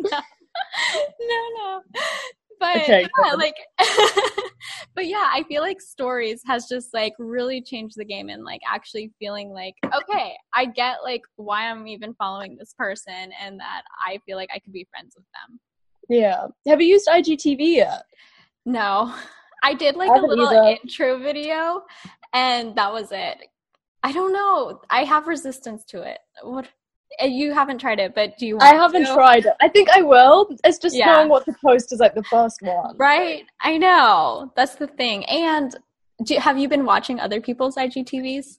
no. 0.10 0.20
no, 1.20 1.42
no. 1.56 1.82
But 2.58 2.76
okay, 2.78 3.06
yeah, 3.22 3.32
like 3.34 3.54
but 4.94 5.06
yeah, 5.06 5.30
I 5.30 5.44
feel 5.48 5.62
like 5.62 5.80
stories 5.80 6.40
has 6.46 6.66
just 6.66 6.94
like 6.94 7.12
really 7.18 7.60
changed 7.60 7.96
the 7.98 8.04
game 8.04 8.28
and 8.28 8.44
like 8.44 8.60
actually 8.66 9.12
feeling 9.18 9.50
like, 9.50 9.74
okay, 9.94 10.34
I 10.54 10.66
get 10.66 11.02
like 11.04 11.22
why 11.36 11.68
I'm 11.68 11.86
even 11.86 12.14
following 12.14 12.56
this 12.56 12.74
person 12.78 13.30
and 13.42 13.60
that 13.60 13.82
I 14.06 14.18
feel 14.24 14.36
like 14.36 14.50
I 14.54 14.58
could 14.58 14.72
be 14.72 14.86
friends 14.90 15.14
with 15.16 15.26
them. 15.34 15.60
Yeah. 16.08 16.46
Have 16.66 16.80
you 16.80 16.88
used 16.88 17.08
IGTV 17.08 17.76
yet? 17.76 18.02
No. 18.66 19.14
I 19.62 19.72
did 19.74 19.96
like 19.96 20.10
I 20.10 20.18
a 20.18 20.20
little 20.20 20.48
either. 20.48 20.78
intro 20.82 21.18
video 21.18 21.82
and 22.34 22.76
that 22.76 22.92
was 22.92 23.08
it. 23.10 23.38
I 24.02 24.12
don't 24.12 24.32
know. 24.32 24.80
I 24.90 25.04
have 25.04 25.26
resistance 25.26 25.84
to 25.86 26.02
it. 26.02 26.18
What 26.42 26.68
you 27.20 27.54
haven't 27.54 27.78
tried 27.78 27.98
it, 27.98 28.14
but 28.14 28.36
do 28.38 28.46
you 28.46 28.58
I 28.60 28.74
haven't 28.74 29.06
to? 29.06 29.14
tried 29.14 29.46
it. 29.46 29.54
I 29.60 29.68
think 29.68 29.88
I 29.90 30.02
will. 30.02 30.48
It's 30.64 30.78
just 30.78 30.96
yeah. 30.96 31.06
knowing 31.06 31.28
what 31.28 31.44
to 31.46 31.54
post 31.64 31.92
is 31.92 32.00
like 32.00 32.14
the 32.14 32.22
first 32.24 32.60
one. 32.60 32.96
Right? 32.98 33.44
I 33.62 33.78
know. 33.78 34.52
That's 34.56 34.74
the 34.74 34.86
thing. 34.86 35.24
And 35.24 35.74
do, 36.24 36.36
have 36.36 36.58
you 36.58 36.68
been 36.68 36.84
watching 36.84 37.18
other 37.18 37.40
people's 37.40 37.76
IGTVs? 37.76 38.58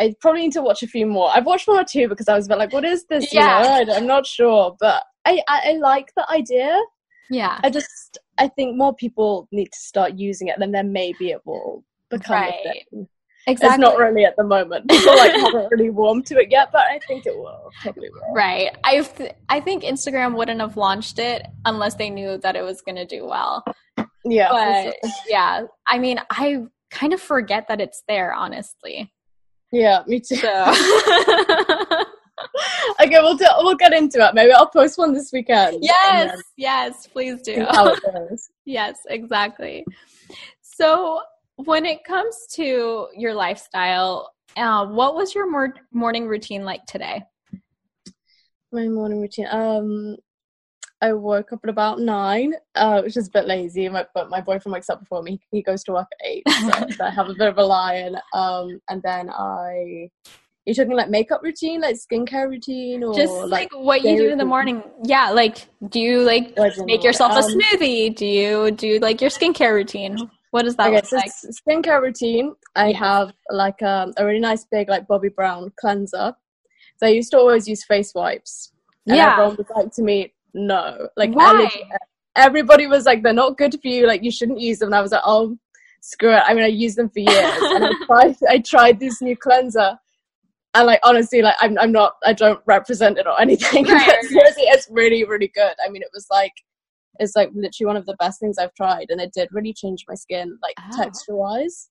I 0.00 0.14
probably 0.20 0.42
need 0.42 0.52
to 0.52 0.62
watch 0.62 0.82
a 0.82 0.86
few 0.86 1.06
more. 1.06 1.30
I've 1.34 1.46
watched 1.46 1.68
one 1.68 1.78
or 1.78 1.84
two 1.84 2.08
because 2.08 2.28
I 2.28 2.34
was 2.34 2.46
a 2.46 2.48
bit 2.48 2.58
like, 2.58 2.72
"What 2.72 2.84
is 2.84 3.04
this?" 3.06 3.32
Yeah. 3.32 3.80
You 3.80 3.86
know, 3.86 3.94
I'm 3.94 4.06
not 4.08 4.26
sure, 4.26 4.76
but 4.80 5.04
I, 5.24 5.40
I, 5.48 5.70
I 5.70 5.72
like 5.74 6.12
the 6.16 6.28
idea. 6.30 6.80
Yeah. 7.30 7.58
I 7.62 7.70
just 7.70 8.18
I 8.38 8.48
think 8.48 8.76
more 8.76 8.94
people 8.94 9.48
need 9.52 9.72
to 9.72 9.78
start 9.78 10.14
using 10.14 10.48
it, 10.48 10.58
and 10.58 10.74
then 10.74 10.92
maybe 10.92 11.30
it 11.30 11.40
will 11.44 11.84
become 12.10 12.34
right. 12.34 12.54
a 12.54 12.72
thing. 12.72 13.08
Exactly. 13.46 13.74
It's 13.74 13.78
not 13.78 13.98
really 13.98 14.24
at 14.24 14.36
the 14.36 14.44
moment. 14.44 14.88
People 14.90 15.16
like 15.16 15.32
haven't 15.32 15.70
really 15.70 15.90
warmed 15.90 16.24
to 16.26 16.38
it 16.38 16.50
yet, 16.50 16.70
but 16.72 16.82
I 16.82 16.98
think 17.06 17.26
it 17.26 17.36
will. 17.36 17.70
Probably 17.82 18.08
will. 18.10 18.34
Right. 18.34 18.70
I 18.84 19.02
th- 19.02 19.32
I 19.48 19.60
think 19.60 19.82
Instagram 19.82 20.34
wouldn't 20.34 20.60
have 20.60 20.76
launched 20.76 21.18
it 21.18 21.46
unless 21.64 21.94
they 21.94 22.08
knew 22.08 22.38
that 22.38 22.56
it 22.56 22.62
was 22.62 22.80
going 22.80 22.96
to 22.96 23.04
do 23.04 23.26
well. 23.26 23.62
Yeah. 24.24 24.48
But 24.50 24.82
sure. 24.84 25.12
yeah, 25.28 25.62
I 25.86 25.98
mean, 25.98 26.20
I 26.30 26.62
kind 26.90 27.12
of 27.12 27.20
forget 27.20 27.68
that 27.68 27.80
it's 27.80 28.02
there, 28.08 28.32
honestly. 28.32 29.12
Yeah, 29.72 30.02
me 30.06 30.20
too. 30.20 30.36
So. 30.36 30.74
okay, 33.00 33.18
we'll 33.20 33.36
do, 33.36 33.46
we'll 33.58 33.76
get 33.76 33.92
into 33.92 34.24
it. 34.26 34.34
Maybe 34.34 34.52
I'll 34.52 34.68
post 34.68 34.98
one 34.98 35.12
this 35.12 35.32
weekend. 35.32 35.78
Yes, 35.80 36.40
yes, 36.56 37.06
please 37.06 37.42
do. 37.42 37.66
How 37.70 37.88
it 37.88 38.00
goes. 38.02 38.50
yes, 38.64 39.00
exactly. 39.08 39.84
So, 40.60 41.20
when 41.56 41.86
it 41.86 42.04
comes 42.04 42.46
to 42.54 43.08
your 43.16 43.34
lifestyle, 43.34 44.32
uh, 44.56 44.86
what 44.86 45.14
was 45.14 45.34
your 45.34 45.50
mor- 45.50 45.74
morning 45.92 46.26
routine 46.26 46.64
like 46.64 46.84
today? 46.86 47.22
My 48.72 48.88
morning 48.88 49.20
routine. 49.20 49.46
Um, 49.50 50.16
I 51.00 51.12
woke 51.12 51.52
up 51.52 51.60
at 51.62 51.70
about 51.70 52.00
nine, 52.00 52.54
uh, 52.74 53.02
which 53.02 53.16
is 53.16 53.28
a 53.28 53.30
bit 53.30 53.46
lazy. 53.46 53.88
My, 53.88 54.06
but 54.14 54.30
my 54.30 54.40
boyfriend 54.40 54.72
wakes 54.72 54.88
up 54.88 55.00
before 55.00 55.22
me. 55.22 55.38
He 55.50 55.62
goes 55.62 55.84
to 55.84 55.92
work 55.92 56.08
at 56.12 56.26
eight, 56.26 56.42
so 56.96 57.04
I 57.04 57.10
have 57.10 57.28
a 57.28 57.34
bit 57.34 57.48
of 57.48 57.58
a 57.58 57.64
lion. 57.64 58.16
Um, 58.32 58.80
and 58.88 59.02
then 59.02 59.28
I 59.30 60.08
you 60.66 60.74
talking 60.74 60.96
like 60.96 61.10
makeup 61.10 61.42
routine, 61.42 61.80
like 61.80 61.96
skincare 61.96 62.48
routine, 62.48 63.04
or 63.04 63.14
just 63.14 63.32
like, 63.32 63.72
like 63.72 63.72
what 63.72 64.02
you 64.02 64.16
do 64.16 64.30
in 64.30 64.38
the 64.38 64.44
morning? 64.44 64.82
Yeah, 65.02 65.30
like 65.30 65.66
do 65.88 66.00
you 66.00 66.22
like 66.22 66.56
make 66.86 67.04
yourself 67.04 67.32
a 67.32 67.44
um, 67.44 67.50
smoothie? 67.50 68.14
Do 68.16 68.26
you 68.26 68.70
do 68.70 68.98
like 69.00 69.20
your 69.20 69.30
skincare 69.30 69.74
routine? 69.74 70.30
What 70.52 70.64
does 70.64 70.76
that 70.76 70.86
okay, 70.86 70.96
look 70.96 71.06
so 71.06 71.16
like? 71.16 71.30
Skincare 71.30 72.00
routine. 72.00 72.54
I 72.76 72.92
have 72.92 73.32
like 73.50 73.82
um, 73.82 74.14
a 74.16 74.24
really 74.24 74.40
nice 74.40 74.64
big 74.64 74.88
like 74.88 75.06
Bobbi 75.06 75.34
Brown 75.34 75.70
cleanser. 75.78 76.34
So 76.96 77.06
I 77.06 77.10
used 77.10 77.30
to 77.32 77.38
always 77.38 77.68
use 77.68 77.84
face 77.84 78.14
wipes. 78.14 78.72
And 79.06 79.16
yeah. 79.16 79.32
everyone 79.32 79.56
was 79.56 79.66
like 79.74 79.92
to 79.94 80.02
me, 80.02 80.32
no. 80.54 81.08
Like 81.16 81.34
Why? 81.34 81.68
everybody 82.36 82.86
was 82.86 83.04
like, 83.04 83.22
they're 83.22 83.32
not 83.34 83.58
good 83.58 83.72
for 83.82 83.88
you. 83.88 84.06
Like 84.06 84.22
you 84.22 84.30
shouldn't 84.30 84.60
use 84.60 84.78
them. 84.78 84.88
And 84.88 84.94
I 84.94 85.02
was 85.02 85.12
like, 85.12 85.22
oh, 85.24 85.58
screw 86.00 86.32
it. 86.32 86.42
I 86.46 86.54
mean, 86.54 86.64
I 86.64 86.68
used 86.68 86.96
them 86.96 87.10
for 87.10 87.18
years. 87.18 87.28
and 87.60 87.84
I 87.84 87.92
tried, 88.06 88.36
I 88.48 88.58
tried 88.58 89.00
this 89.00 89.20
new 89.20 89.36
cleanser 89.36 89.98
and 90.74 90.86
like 90.86 91.00
honestly 91.02 91.40
like 91.42 91.56
i'm, 91.60 91.78
I'm 91.78 91.92
not 91.92 92.14
i 92.24 92.32
don't 92.32 92.60
represent 92.66 93.18
it 93.18 93.26
or 93.26 93.40
anything. 93.40 93.86
Right, 93.88 94.06
but 94.06 94.24
seriously 94.24 94.64
it's 94.64 94.88
really 94.90 95.24
really 95.24 95.50
good. 95.54 95.74
I 95.84 95.88
mean 95.90 96.02
it 96.02 96.10
was 96.12 96.26
like 96.30 96.52
it's 97.20 97.36
like 97.36 97.50
literally 97.54 97.86
one 97.86 97.96
of 97.96 98.06
the 98.06 98.16
best 98.18 98.40
things 98.40 98.58
i've 98.58 98.74
tried 98.74 99.06
and 99.10 99.20
it 99.20 99.32
did 99.32 99.48
really 99.52 99.72
change 99.72 100.04
my 100.08 100.14
skin 100.14 100.58
like 100.62 100.74
oh. 100.80 100.96
texture 100.96 101.36
wise 101.36 101.88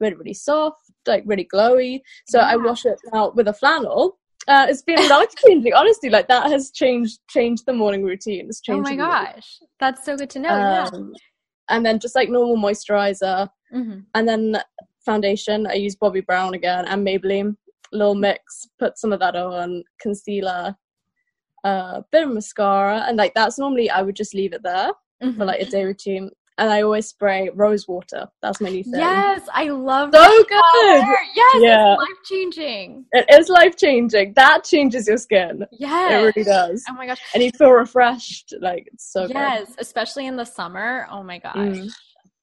really 0.00 0.16
really 0.16 0.34
soft 0.34 0.80
like 1.06 1.22
really 1.26 1.48
glowy. 1.52 2.00
So 2.26 2.38
yeah. 2.38 2.48
i 2.48 2.56
wash 2.56 2.84
it 2.84 2.98
now 3.12 3.32
with 3.34 3.48
a 3.48 3.52
flannel. 3.52 4.18
Uh, 4.46 4.66
it's 4.68 4.82
been 4.82 5.08
life 5.08 5.32
changing 5.46 5.72
honestly. 5.76 6.10
Like 6.10 6.28
that 6.28 6.50
has 6.50 6.70
changed 6.70 7.20
changed 7.30 7.64
the 7.66 7.72
morning 7.72 8.02
routine. 8.02 8.46
It's 8.48 8.60
changed 8.60 8.88
oh 8.88 8.90
my 8.90 8.96
gosh. 8.96 9.58
that's 9.80 10.04
so 10.04 10.16
good 10.16 10.30
to 10.30 10.38
know 10.38 10.50
um, 10.50 11.12
yeah. 11.12 11.18
and 11.76 11.86
then 11.86 11.98
just 11.98 12.14
like 12.14 12.28
normal 12.28 12.56
moisturizer. 12.56 13.48
Mm-hmm. 13.74 14.00
and 14.14 14.28
then 14.28 14.62
foundation. 15.04 15.66
I 15.66 15.74
use 15.74 15.96
bobbi 15.96 16.24
brown 16.24 16.54
again 16.54 16.84
and 16.86 17.06
maybelline 17.06 17.56
little 17.92 18.14
mix, 18.14 18.66
put 18.78 18.98
some 18.98 19.12
of 19.12 19.20
that 19.20 19.36
on, 19.36 19.84
concealer, 20.00 20.76
a 21.64 21.68
uh, 21.68 22.02
bit 22.12 22.24
of 22.24 22.32
mascara, 22.32 23.04
and 23.08 23.16
like 23.16 23.32
that's 23.34 23.58
normally 23.58 23.88
I 23.88 24.02
would 24.02 24.16
just 24.16 24.34
leave 24.34 24.52
it 24.52 24.62
there 24.62 24.90
mm-hmm. 25.22 25.38
for 25.38 25.44
like 25.44 25.60
a 25.60 25.64
day 25.64 25.82
or 25.82 25.94
two. 25.94 26.30
And 26.56 26.70
I 26.70 26.82
always 26.82 27.08
spray 27.08 27.50
rose 27.52 27.88
water. 27.88 28.28
That's 28.40 28.60
my 28.60 28.68
new 28.68 28.84
thing. 28.84 29.00
Yes, 29.00 29.42
I 29.52 29.70
love 29.70 30.10
so 30.14 30.44
good. 30.44 30.54
Water. 30.54 31.16
Yes, 31.34 31.56
yeah. 31.56 31.94
life 31.94 32.08
changing. 32.30 33.06
It 33.10 33.26
is 33.28 33.48
life 33.48 33.76
changing. 33.76 34.34
That 34.36 34.62
changes 34.62 35.08
your 35.08 35.16
skin. 35.16 35.64
Yes, 35.72 36.12
it 36.12 36.36
really 36.36 36.44
does. 36.44 36.84
Oh 36.88 36.94
my 36.94 37.06
gosh, 37.06 37.18
and 37.34 37.42
you 37.42 37.50
feel 37.58 37.72
refreshed. 37.72 38.54
Like 38.60 38.88
it's 38.92 39.10
so 39.12 39.26
good. 39.26 39.34
yes, 39.34 39.68
good. 39.68 39.80
especially 39.80 40.26
in 40.26 40.36
the 40.36 40.44
summer. 40.44 41.08
Oh 41.10 41.24
my 41.24 41.38
gosh, 41.38 41.56
mm. 41.56 41.90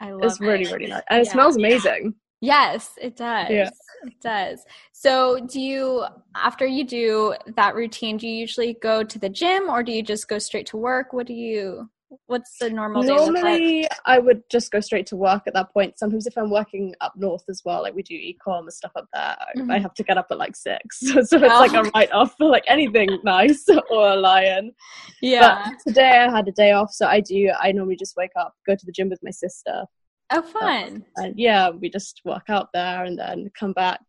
I 0.01 0.11
love. 0.11 0.23
It's 0.23 0.41
really 0.41 0.65
really 0.65 0.87
nice, 0.87 1.03
and 1.09 1.23
yeah. 1.23 1.29
it 1.29 1.31
smells 1.31 1.55
amazing. 1.55 2.15
Yes, 2.41 2.93
it 2.99 3.15
does. 3.15 3.49
Yeah. 3.49 3.69
It 4.03 4.19
does. 4.19 4.65
So, 4.93 5.39
do 5.45 5.61
you, 5.61 6.05
after 6.35 6.65
you 6.65 6.83
do 6.83 7.35
that 7.55 7.75
routine, 7.75 8.17
do 8.17 8.27
you 8.27 8.33
usually 8.33 8.73
go 8.81 9.03
to 9.03 9.19
the 9.19 9.29
gym 9.29 9.69
or 9.69 9.83
do 9.83 9.91
you 9.91 10.01
just 10.01 10.27
go 10.27 10.39
straight 10.39 10.65
to 10.67 10.77
work? 10.77 11.13
What 11.13 11.27
do 11.27 11.33
you? 11.33 11.89
what's 12.27 12.57
the 12.59 12.69
normal 12.69 13.03
Normally, 13.03 13.83
like? 13.83 13.91
I 14.05 14.19
would 14.19 14.43
just 14.49 14.71
go 14.71 14.79
straight 14.79 15.05
to 15.07 15.15
work 15.15 15.43
at 15.47 15.53
that 15.53 15.71
point. 15.73 15.97
Sometimes, 15.97 16.27
if 16.27 16.37
I'm 16.37 16.49
working 16.49 16.93
up 17.01 17.13
north 17.15 17.43
as 17.49 17.61
well, 17.63 17.81
like 17.81 17.95
we 17.95 18.03
do 18.03 18.13
e-com 18.13 18.69
stuff 18.69 18.91
up 18.95 19.07
there, 19.13 19.37
mm-hmm. 19.57 19.71
I 19.71 19.79
have 19.79 19.93
to 19.95 20.03
get 20.03 20.17
up 20.17 20.27
at 20.31 20.37
like 20.37 20.55
six, 20.55 20.99
so, 20.99 21.13
so 21.23 21.37
it's 21.37 21.53
oh. 21.53 21.59
like 21.59 21.73
a 21.73 21.89
write 21.93 22.11
off 22.11 22.35
for 22.37 22.49
like 22.49 22.63
anything 22.67 23.09
nice 23.23 23.65
or 23.89 24.09
a 24.09 24.15
lion. 24.15 24.73
Yeah. 25.21 25.63
But 25.65 25.79
today 25.87 26.25
I 26.27 26.35
had 26.35 26.47
a 26.47 26.51
day 26.51 26.71
off, 26.71 26.91
so 26.91 27.07
I 27.07 27.21
do. 27.21 27.51
I 27.59 27.71
normally 27.71 27.95
just 27.95 28.15
wake 28.17 28.31
up, 28.35 28.53
go 28.65 28.75
to 28.75 28.85
the 28.85 28.91
gym 28.91 29.09
with 29.09 29.19
my 29.23 29.31
sister. 29.31 29.85
Oh, 30.31 30.41
fun! 30.41 31.05
and 31.17 31.37
yeah, 31.37 31.69
we 31.69 31.89
just 31.89 32.21
work 32.25 32.45
out 32.49 32.69
there 32.73 33.03
and 33.03 33.17
then 33.17 33.49
come 33.57 33.73
back 33.73 33.99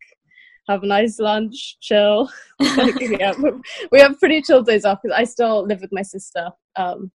have 0.67 0.83
a 0.83 0.87
nice 0.87 1.19
lunch, 1.19 1.77
chill. 1.81 2.29
yeah, 2.59 3.33
we 3.91 3.99
have 3.99 4.19
pretty 4.19 4.41
chill 4.41 4.63
days 4.63 4.85
off 4.85 4.99
because 5.01 5.17
I 5.17 5.23
still 5.25 5.65
live 5.65 5.81
with 5.81 5.91
my 5.91 6.01
sister, 6.01 6.49
um, 6.75 7.11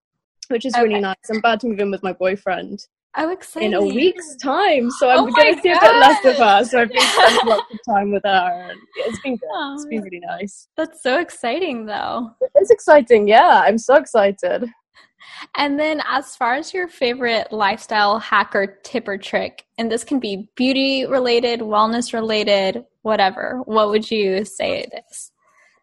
which 0.48 0.66
is 0.66 0.74
okay. 0.74 0.82
really 0.82 1.00
nice. 1.00 1.16
I'm 1.30 1.38
about 1.38 1.60
to 1.60 1.68
move 1.68 1.80
in 1.80 1.90
with 1.90 2.02
my 2.02 2.12
boyfriend. 2.12 2.86
Oh, 3.16 3.30
exciting! 3.30 3.72
In 3.72 3.74
a 3.74 3.82
week's 3.82 4.36
time, 4.36 4.90
so 4.90 5.08
I'm 5.08 5.20
oh 5.20 5.32
going 5.32 5.56
to 5.56 5.62
see 5.62 5.70
a 5.70 5.80
bit 5.80 5.96
less 5.96 6.24
of 6.26 6.36
her. 6.36 6.64
So 6.64 6.82
I've 6.82 6.90
been 6.90 7.00
spending 7.00 7.46
lots 7.46 7.72
of 7.72 7.78
time 7.88 8.12
with 8.12 8.22
her, 8.24 8.70
and 8.70 8.78
it's 8.96 9.20
been 9.20 9.36
good. 9.36 9.48
Oh, 9.50 9.74
it's 9.74 9.86
been 9.86 10.02
really 10.02 10.20
nice. 10.20 10.68
That's 10.76 11.02
so 11.02 11.18
exciting, 11.18 11.86
though. 11.86 12.30
It 12.42 12.52
is 12.60 12.70
exciting. 12.70 13.26
Yeah, 13.26 13.62
I'm 13.64 13.78
so 13.78 13.94
excited. 13.96 14.68
And 15.56 15.78
then, 15.78 16.02
as 16.08 16.36
far 16.36 16.54
as 16.54 16.72
your 16.72 16.88
favorite 16.88 17.52
lifestyle 17.52 18.18
hack 18.18 18.54
or 18.54 18.66
tip 18.66 19.08
or 19.08 19.18
trick, 19.18 19.64
and 19.78 19.90
this 19.90 20.04
can 20.04 20.18
be 20.18 20.48
beauty 20.56 21.06
related, 21.06 21.60
wellness 21.60 22.12
related, 22.12 22.84
whatever, 23.02 23.60
what 23.64 23.90
would 23.90 24.10
you 24.10 24.44
say 24.44 24.80
it 24.80 24.92
is? 25.10 25.32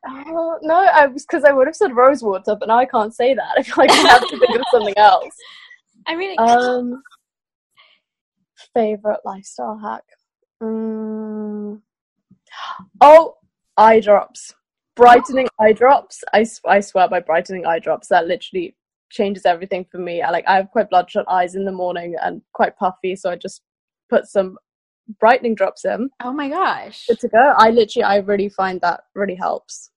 Oh, 0.07 0.59
no, 0.61 0.75
I 0.75 1.07
was 1.07 1.25
because 1.25 1.43
I 1.43 1.51
would 1.51 1.67
have 1.67 1.75
said 1.75 1.95
rose 1.95 2.21
water, 2.21 2.55
but 2.55 2.67
now 2.67 2.77
I 2.77 2.85
can't 2.85 3.13
say 3.13 3.33
that. 3.33 3.53
I 3.57 3.63
feel 3.63 3.75
like 3.77 3.91
I 3.91 3.95
have 3.95 4.27
to 4.27 4.39
think 4.39 4.55
of 4.55 4.65
something 4.71 4.97
else. 4.97 5.35
I 6.07 6.15
mean, 6.15 6.35
um, 6.37 7.01
favorite 8.73 9.21
lifestyle 9.25 9.77
hack. 9.77 10.03
Um, 10.61 11.81
oh, 13.01 13.35
eye 13.77 13.99
drops, 13.99 14.53
brightening 14.95 15.47
eye 15.59 15.73
drops. 15.73 16.23
I, 16.33 16.45
I 16.65 16.79
swear 16.81 17.07
by 17.09 17.19
brightening 17.19 17.65
eye 17.65 17.79
drops. 17.79 18.09
That 18.09 18.27
literally 18.27 18.75
changes 19.09 19.45
everything 19.45 19.85
for 19.91 19.97
me. 19.97 20.21
I 20.21 20.31
like 20.31 20.45
I 20.47 20.55
have 20.55 20.71
quite 20.71 20.89
bloodshot 20.89 21.25
eyes 21.27 21.55
in 21.55 21.65
the 21.65 21.71
morning 21.71 22.15
and 22.21 22.41
quite 22.53 22.77
puffy, 22.77 23.15
so 23.15 23.31
I 23.31 23.35
just 23.35 23.61
put 24.09 24.25
some 24.25 24.57
brightening 25.19 25.55
drops 25.55 25.85
in. 25.85 26.09
Oh 26.23 26.33
my 26.33 26.49
gosh. 26.49 27.05
Good 27.07 27.19
to 27.19 27.27
go. 27.29 27.53
I 27.57 27.69
literally 27.69 28.03
I 28.03 28.17
really 28.17 28.49
find 28.49 28.81
that 28.81 29.01
really 29.13 29.35
helps. 29.35 29.91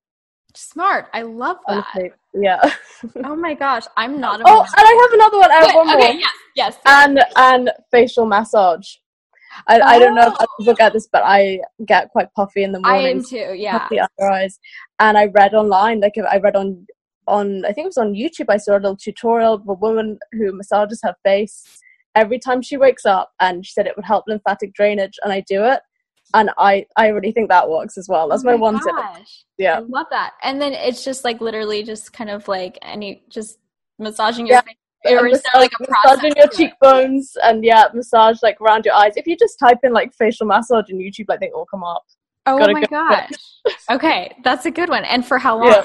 Smart. 0.54 1.06
I 1.12 1.22
love 1.22 1.58
that. 1.66 1.84
Honestly, 1.94 2.10
yeah. 2.34 2.58
oh 3.24 3.36
my 3.36 3.54
gosh. 3.54 3.84
I'm 3.96 4.20
not 4.20 4.40
Oh, 4.44 4.60
and 4.60 4.68
I 4.76 5.00
have 5.02 5.12
another 5.12 5.38
one. 5.38 5.50
I 5.50 5.66
have 5.66 5.74
one 5.74 5.90
okay, 5.90 6.12
more. 6.12 6.20
Yes, 6.20 6.32
yes. 6.56 6.78
And 6.86 7.20
and 7.36 7.70
facial 7.90 8.26
massage. 8.26 8.88
I, 9.66 9.80
oh. 9.80 9.84
I 9.84 9.98
don't 9.98 10.14
know 10.14 10.28
if 10.28 10.34
oh. 10.38 10.46
people 10.58 10.74
get 10.74 10.92
this, 10.92 11.08
but 11.10 11.22
I 11.24 11.60
get 11.86 12.10
quite 12.10 12.32
puffy 12.34 12.62
in 12.62 12.72
the 12.72 12.80
morning. 12.80 13.06
I 13.06 13.10
am 13.10 13.24
too, 13.24 13.54
yeah. 13.56 13.78
Puffy 13.78 14.00
under 14.00 14.30
eyes. 14.30 14.58
And 14.98 15.16
I 15.16 15.26
read 15.26 15.54
online, 15.54 16.00
like 16.00 16.14
I 16.30 16.38
read 16.38 16.56
on 16.56 16.86
on 17.28 17.64
I 17.64 17.72
think 17.72 17.84
it 17.84 17.88
was 17.88 17.98
on 17.98 18.14
YouTube 18.14 18.46
I 18.48 18.56
saw 18.56 18.72
a 18.72 18.80
little 18.80 18.96
tutorial 18.96 19.54
of 19.54 19.68
a 19.68 19.74
woman 19.74 20.18
who 20.32 20.52
massages 20.52 21.00
her 21.02 21.14
face 21.24 21.64
every 22.14 22.38
time 22.38 22.62
she 22.62 22.76
wakes 22.76 23.06
up 23.06 23.30
and 23.40 23.64
she 23.64 23.72
said 23.72 23.86
it 23.86 23.96
would 23.96 24.04
help 24.04 24.24
lymphatic 24.26 24.74
drainage 24.74 25.18
and 25.22 25.32
I 25.32 25.40
do 25.40 25.64
it 25.64 25.80
and 26.34 26.50
I 26.58 26.86
I 26.96 27.08
really 27.08 27.32
think 27.32 27.48
that 27.48 27.68
works 27.68 27.96
as 27.96 28.08
well. 28.08 28.28
That's 28.28 28.42
oh 28.44 28.46
my, 28.46 28.52
my, 28.52 28.58
one 28.58 28.78
gosh. 28.78 28.84
tip. 28.84 29.26
Yeah. 29.56 29.78
I 29.78 29.80
love 29.80 30.06
that. 30.10 30.34
And 30.42 30.60
then 30.60 30.74
it's 30.74 31.04
just 31.04 31.24
like 31.24 31.40
literally 31.40 31.82
just 31.82 32.12
kind 32.12 32.30
of 32.30 32.46
like 32.48 32.78
any 32.82 33.24
just 33.28 33.58
massaging 33.98 34.46
your 34.46 34.56
yeah. 34.56 34.60
face. 34.62 34.76
Or 35.06 35.26
is 35.26 35.42
there 35.52 35.60
like 35.60 35.70
a 35.80 35.86
massaging 35.88 36.32
your 36.36 36.48
cheekbones 36.48 37.36
and 37.44 37.64
yeah, 37.64 37.84
massage 37.94 38.42
like 38.42 38.60
around 38.60 38.84
your 38.84 38.94
eyes. 38.94 39.12
If 39.16 39.26
you 39.26 39.36
just 39.36 39.58
type 39.58 39.78
in 39.84 39.92
like 39.92 40.12
facial 40.12 40.46
massage 40.46 40.90
in 40.90 40.98
YouTube, 40.98 41.26
like 41.28 41.40
they 41.40 41.50
all 41.50 41.66
come 41.66 41.84
up. 41.84 42.04
Oh 42.46 42.58
my 42.58 42.80
go 42.80 42.86
gosh. 42.90 43.30
okay, 43.90 44.34
that's 44.42 44.66
a 44.66 44.70
good 44.70 44.88
one. 44.88 45.04
And 45.04 45.24
for 45.24 45.38
how 45.38 45.58
long? 45.58 45.68
Yeah. 45.68 45.84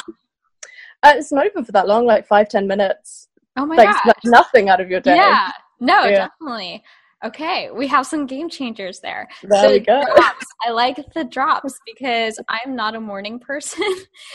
Uh, 1.03 1.13
it's 1.15 1.31
not 1.31 1.45
even 1.45 1.65
for 1.65 1.71
that 1.73 1.87
long, 1.87 2.05
like 2.05 2.25
five, 2.25 2.49
ten 2.49 2.67
minutes. 2.67 3.27
Oh 3.57 3.65
my 3.65 3.75
god. 3.75 3.95
like, 4.07 4.15
nothing 4.25 4.69
out 4.69 4.81
of 4.81 4.89
your 4.89 4.99
day. 4.99 5.15
Yeah, 5.15 5.51
no, 5.79 6.05
yeah. 6.05 6.29
definitely. 6.29 6.83
Okay, 7.23 7.71
we 7.71 7.87
have 7.87 8.05
some 8.05 8.25
game 8.25 8.49
changers 8.49 8.99
there. 8.99 9.29
There 9.43 9.63
so 9.63 9.71
we 9.71 9.79
go. 9.79 10.03
Drops. 10.15 10.45
I 10.65 10.71
like 10.71 10.97
the 11.13 11.23
drops 11.23 11.79
because 11.85 12.37
I'm 12.49 12.75
not 12.75 12.95
a 12.95 12.99
morning 12.99 13.39
person. 13.39 13.83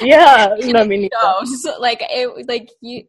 Yeah, 0.00 0.54
no, 0.60 0.84
me 0.84 0.96
neither. 0.96 1.46
So, 1.56 1.78
like 1.78 2.02
it, 2.08 2.48
like 2.48 2.70
you, 2.80 3.04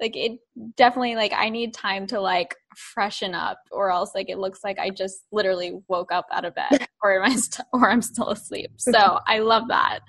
like 0.00 0.16
it 0.16 0.38
definitely 0.76 1.16
like 1.16 1.32
I 1.34 1.48
need 1.48 1.74
time 1.74 2.06
to 2.08 2.20
like 2.20 2.56
freshen 2.76 3.34
up, 3.34 3.58
or 3.70 3.90
else 3.90 4.12
like 4.14 4.28
it 4.28 4.38
looks 4.38 4.60
like 4.64 4.78
I 4.78 4.90
just 4.90 5.24
literally 5.32 5.80
woke 5.88 6.12
up 6.12 6.26
out 6.32 6.44
of 6.44 6.54
bed, 6.54 6.86
or 7.02 7.22
am 7.22 7.30
I 7.30 7.36
st- 7.36 7.66
or 7.72 7.90
I'm 7.90 8.02
still 8.02 8.30
asleep. 8.30 8.72
So 8.78 9.18
I 9.26 9.38
love 9.38 9.68
that 9.68 10.00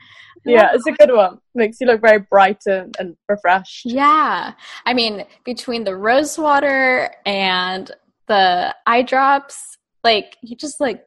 yeah, 0.46 0.70
it's 0.74 0.88
a 0.88 0.92
good 0.92 1.14
one. 1.14 1.40
Makes 1.56 1.78
you 1.80 1.88
look 1.88 2.02
very 2.02 2.20
bright 2.20 2.64
and, 2.66 2.96
and 3.00 3.16
refreshed. 3.30 3.86
Yeah. 3.86 4.54
I 4.86 4.94
mean, 4.94 5.26
between 5.46 5.84
the 5.84 5.96
rose 5.96 6.38
water 6.38 7.14
and 7.26 7.90
the 8.28 8.76
eye 8.86 9.04
drops, 9.04 9.78
like 10.04 10.38
you 10.42 10.56
just 10.56 10.80
like 10.80 11.06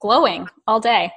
glowing 0.00 0.48
all 0.66 0.80
day. 0.80 1.12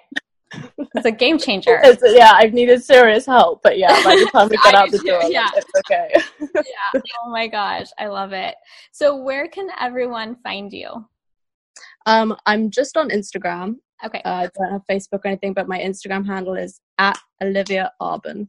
It's 0.78 1.06
a 1.06 1.12
game 1.12 1.38
changer. 1.38 1.80
It's, 1.84 2.04
yeah, 2.06 2.34
I've 2.36 2.54
needed 2.54 2.84
serious 2.84 3.26
help, 3.26 3.62
but 3.64 3.78
yeah, 3.78 4.04
by 4.04 4.16
the 4.16 4.30
time 4.32 4.50
we 4.50 4.58
get 4.58 4.76
out 4.76 4.92
the 4.92 5.00
door, 5.00 5.24
yeah. 5.24 5.50
it's 5.56 5.72
okay. 5.80 6.12
yeah. 6.56 7.02
Oh 7.24 7.30
my 7.30 7.48
gosh, 7.48 7.88
I 7.98 8.08
love 8.08 8.34
it. 8.34 8.56
So, 8.92 9.16
where 9.16 9.48
can 9.48 9.70
everyone 9.80 10.36
find 10.44 10.72
you? 10.72 11.06
Um, 12.06 12.36
I'm 12.46 12.70
just 12.70 12.96
on 12.96 13.10
Instagram 13.10 13.78
Okay. 14.06 14.22
Uh, 14.24 14.30
I 14.30 14.50
don't 14.56 14.72
have 14.72 14.86
Facebook 14.90 15.26
or 15.26 15.28
anything, 15.28 15.54
but 15.54 15.68
my 15.68 15.80
Instagram 15.80 16.26
handle 16.26 16.56
is 16.56 16.80
at 16.98 17.18
Olivia 17.42 17.92
Arben. 18.02 18.48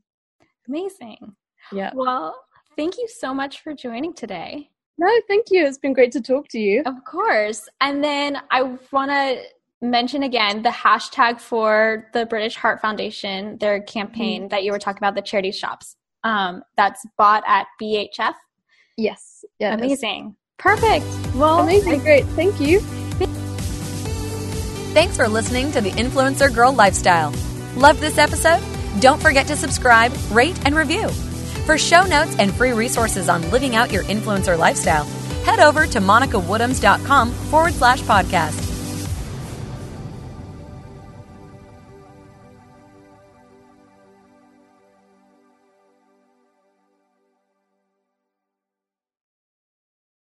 Amazing. 0.69 1.35
Yeah. 1.73 1.91
Well, 1.95 2.39
thank 2.77 2.99
you 2.99 3.09
so 3.09 3.33
much 3.33 3.61
for 3.63 3.75
joining 3.75 4.13
today. 4.13 4.71
No, 4.99 5.09
thank 5.29 5.47
you. 5.51 5.65
It's 5.65 5.79
been 5.79 5.93
great 5.93 6.13
to 6.13 6.21
talk 6.21 6.49
to 6.49 6.59
you. 6.59 6.83
Of 6.85 7.05
course. 7.05 7.69
And 7.81 8.03
then 8.03 8.41
I 8.51 8.63
want 8.93 9.11
to 9.11 9.43
mention 9.81 10.23
again 10.23 10.63
the 10.63 10.71
hashtag 10.71 11.41
for 11.41 12.09
the 12.13 12.27
British 12.27 12.57
Heart 12.57 12.81
Foundation, 12.81 13.59
their 13.59 13.81
campaign 13.81 14.45
mm. 14.45 14.51
that 14.51 14.65
you 14.65 14.73
were 14.73 14.79
talking 14.79 14.99
about, 14.99 15.15
the 15.15 15.23
charity 15.23 15.53
shops. 15.53 15.97
Um, 16.25 16.63
that's 16.77 17.07
bought 17.17 17.45
at 17.47 17.67
BHF. 17.81 18.35
Yes. 18.97 19.45
Yeah. 19.59 19.75
Amazing. 19.75 20.37
Perfect. 20.59 21.07
Well, 21.37 21.61
amazing. 21.61 22.01
Great. 22.01 22.27
Thank 22.29 22.61
you. 22.61 22.81
Thanks 24.93 25.17
for 25.17 25.29
listening 25.29 25.71
to 25.73 25.81
the 25.81 25.93
Influencer 25.93 26.53
Girl 26.53 26.73
Lifestyle. 26.73 27.33
Love 27.77 28.01
this 28.01 28.19
episode? 28.19 28.61
Don't 29.01 29.23
forget 29.23 29.47
to 29.47 29.57
subscribe, 29.57 30.13
rate, 30.33 30.59
and 30.67 30.75
review. 30.75 31.09
For 31.67 31.79
show 31.79 32.05
notes 32.05 32.35
and 32.39 32.53
free 32.53 32.73
resources 32.73 33.29
on 33.29 33.49
living 33.51 33.77
out 33.77 33.93
your 33.93 34.03
influencer 34.05 34.59
lifestyle, 34.59 35.05
head 35.45 35.61
over 35.61 35.87
to 35.87 36.01
monicawoodhams.com 36.01 37.31
forward 37.31 37.75
slash 37.75 38.01
podcast. 38.03 38.68